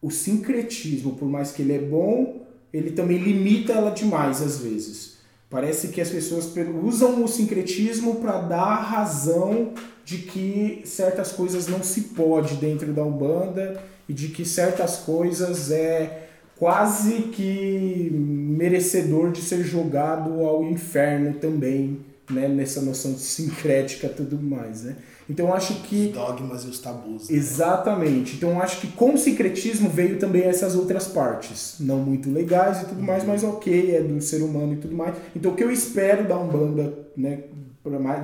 [0.00, 5.18] o sincretismo, por mais que ele é bom, ele também limita ela demais às vezes.
[5.50, 9.74] Parece que as pessoas usam o sincretismo para dar razão
[10.10, 15.70] de que certas coisas não se pode dentro da Umbanda e de que certas coisas
[15.70, 22.48] é quase que merecedor de ser jogado ao inferno também, né?
[22.48, 24.96] Nessa noção sincrética e tudo mais, né?
[25.28, 27.30] Então acho que os dogmas e os tabus.
[27.30, 27.36] Né?
[27.36, 28.34] Exatamente.
[28.34, 32.86] Então acho que com o sincretismo veio também essas outras partes, não muito legais e
[32.86, 35.14] tudo mais, mas ok, é do ser humano e tudo mais.
[35.36, 37.44] Então o que eu espero da Umbanda, né,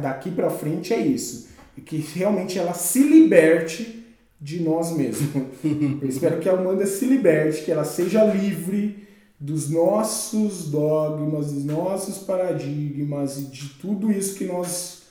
[0.03, 1.46] daqui para frente é isso,
[1.85, 4.05] que realmente ela se liberte
[4.41, 5.31] de nós mesmos.
[6.01, 9.07] Eu espero que a Amanda se liberte, que ela seja livre
[9.39, 15.03] dos nossos dogmas, dos nossos paradigmas e de tudo isso que nós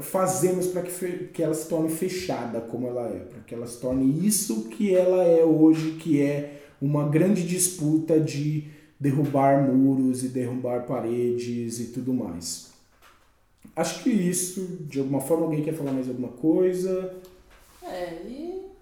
[0.00, 3.80] fazemos para que, que ela se torne fechada como ela é, para que ela se
[3.80, 8.64] torne isso que ela é hoje, que é uma grande disputa de
[8.98, 12.73] derrubar muros e derrubar paredes e tudo mais.
[13.76, 17.14] Acho que isso, de alguma forma, alguém quer falar mais alguma coisa?
[17.82, 18.73] É, e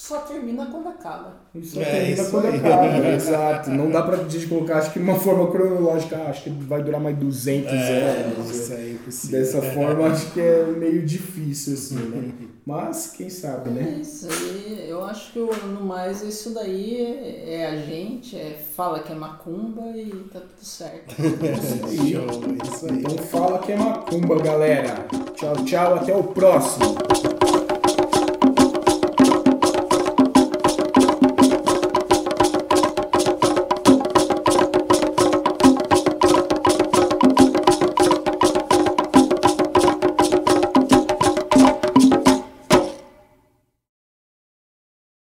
[0.00, 1.34] só termina quando acaba.
[1.62, 2.56] Só é, termina quando aí.
[2.56, 3.70] acaba, exato.
[3.70, 6.98] Não dá pra gente colocar, acho que de uma forma cronológica, acho que vai durar
[6.98, 8.50] mais 200 é, anos.
[8.50, 9.38] Isso é impossível.
[9.38, 12.32] Dessa forma, acho que é meio difícil, assim, né?
[12.64, 13.96] Mas, quem sabe, né?
[13.98, 19.00] É isso aí, eu acho que no mais isso daí é a gente, é, fala
[19.00, 21.14] que é macumba e tá tudo certo.
[21.20, 23.00] É isso aí.
[23.00, 25.06] Então fala que é macumba, galera.
[25.34, 26.96] Tchau, tchau, até o próximo.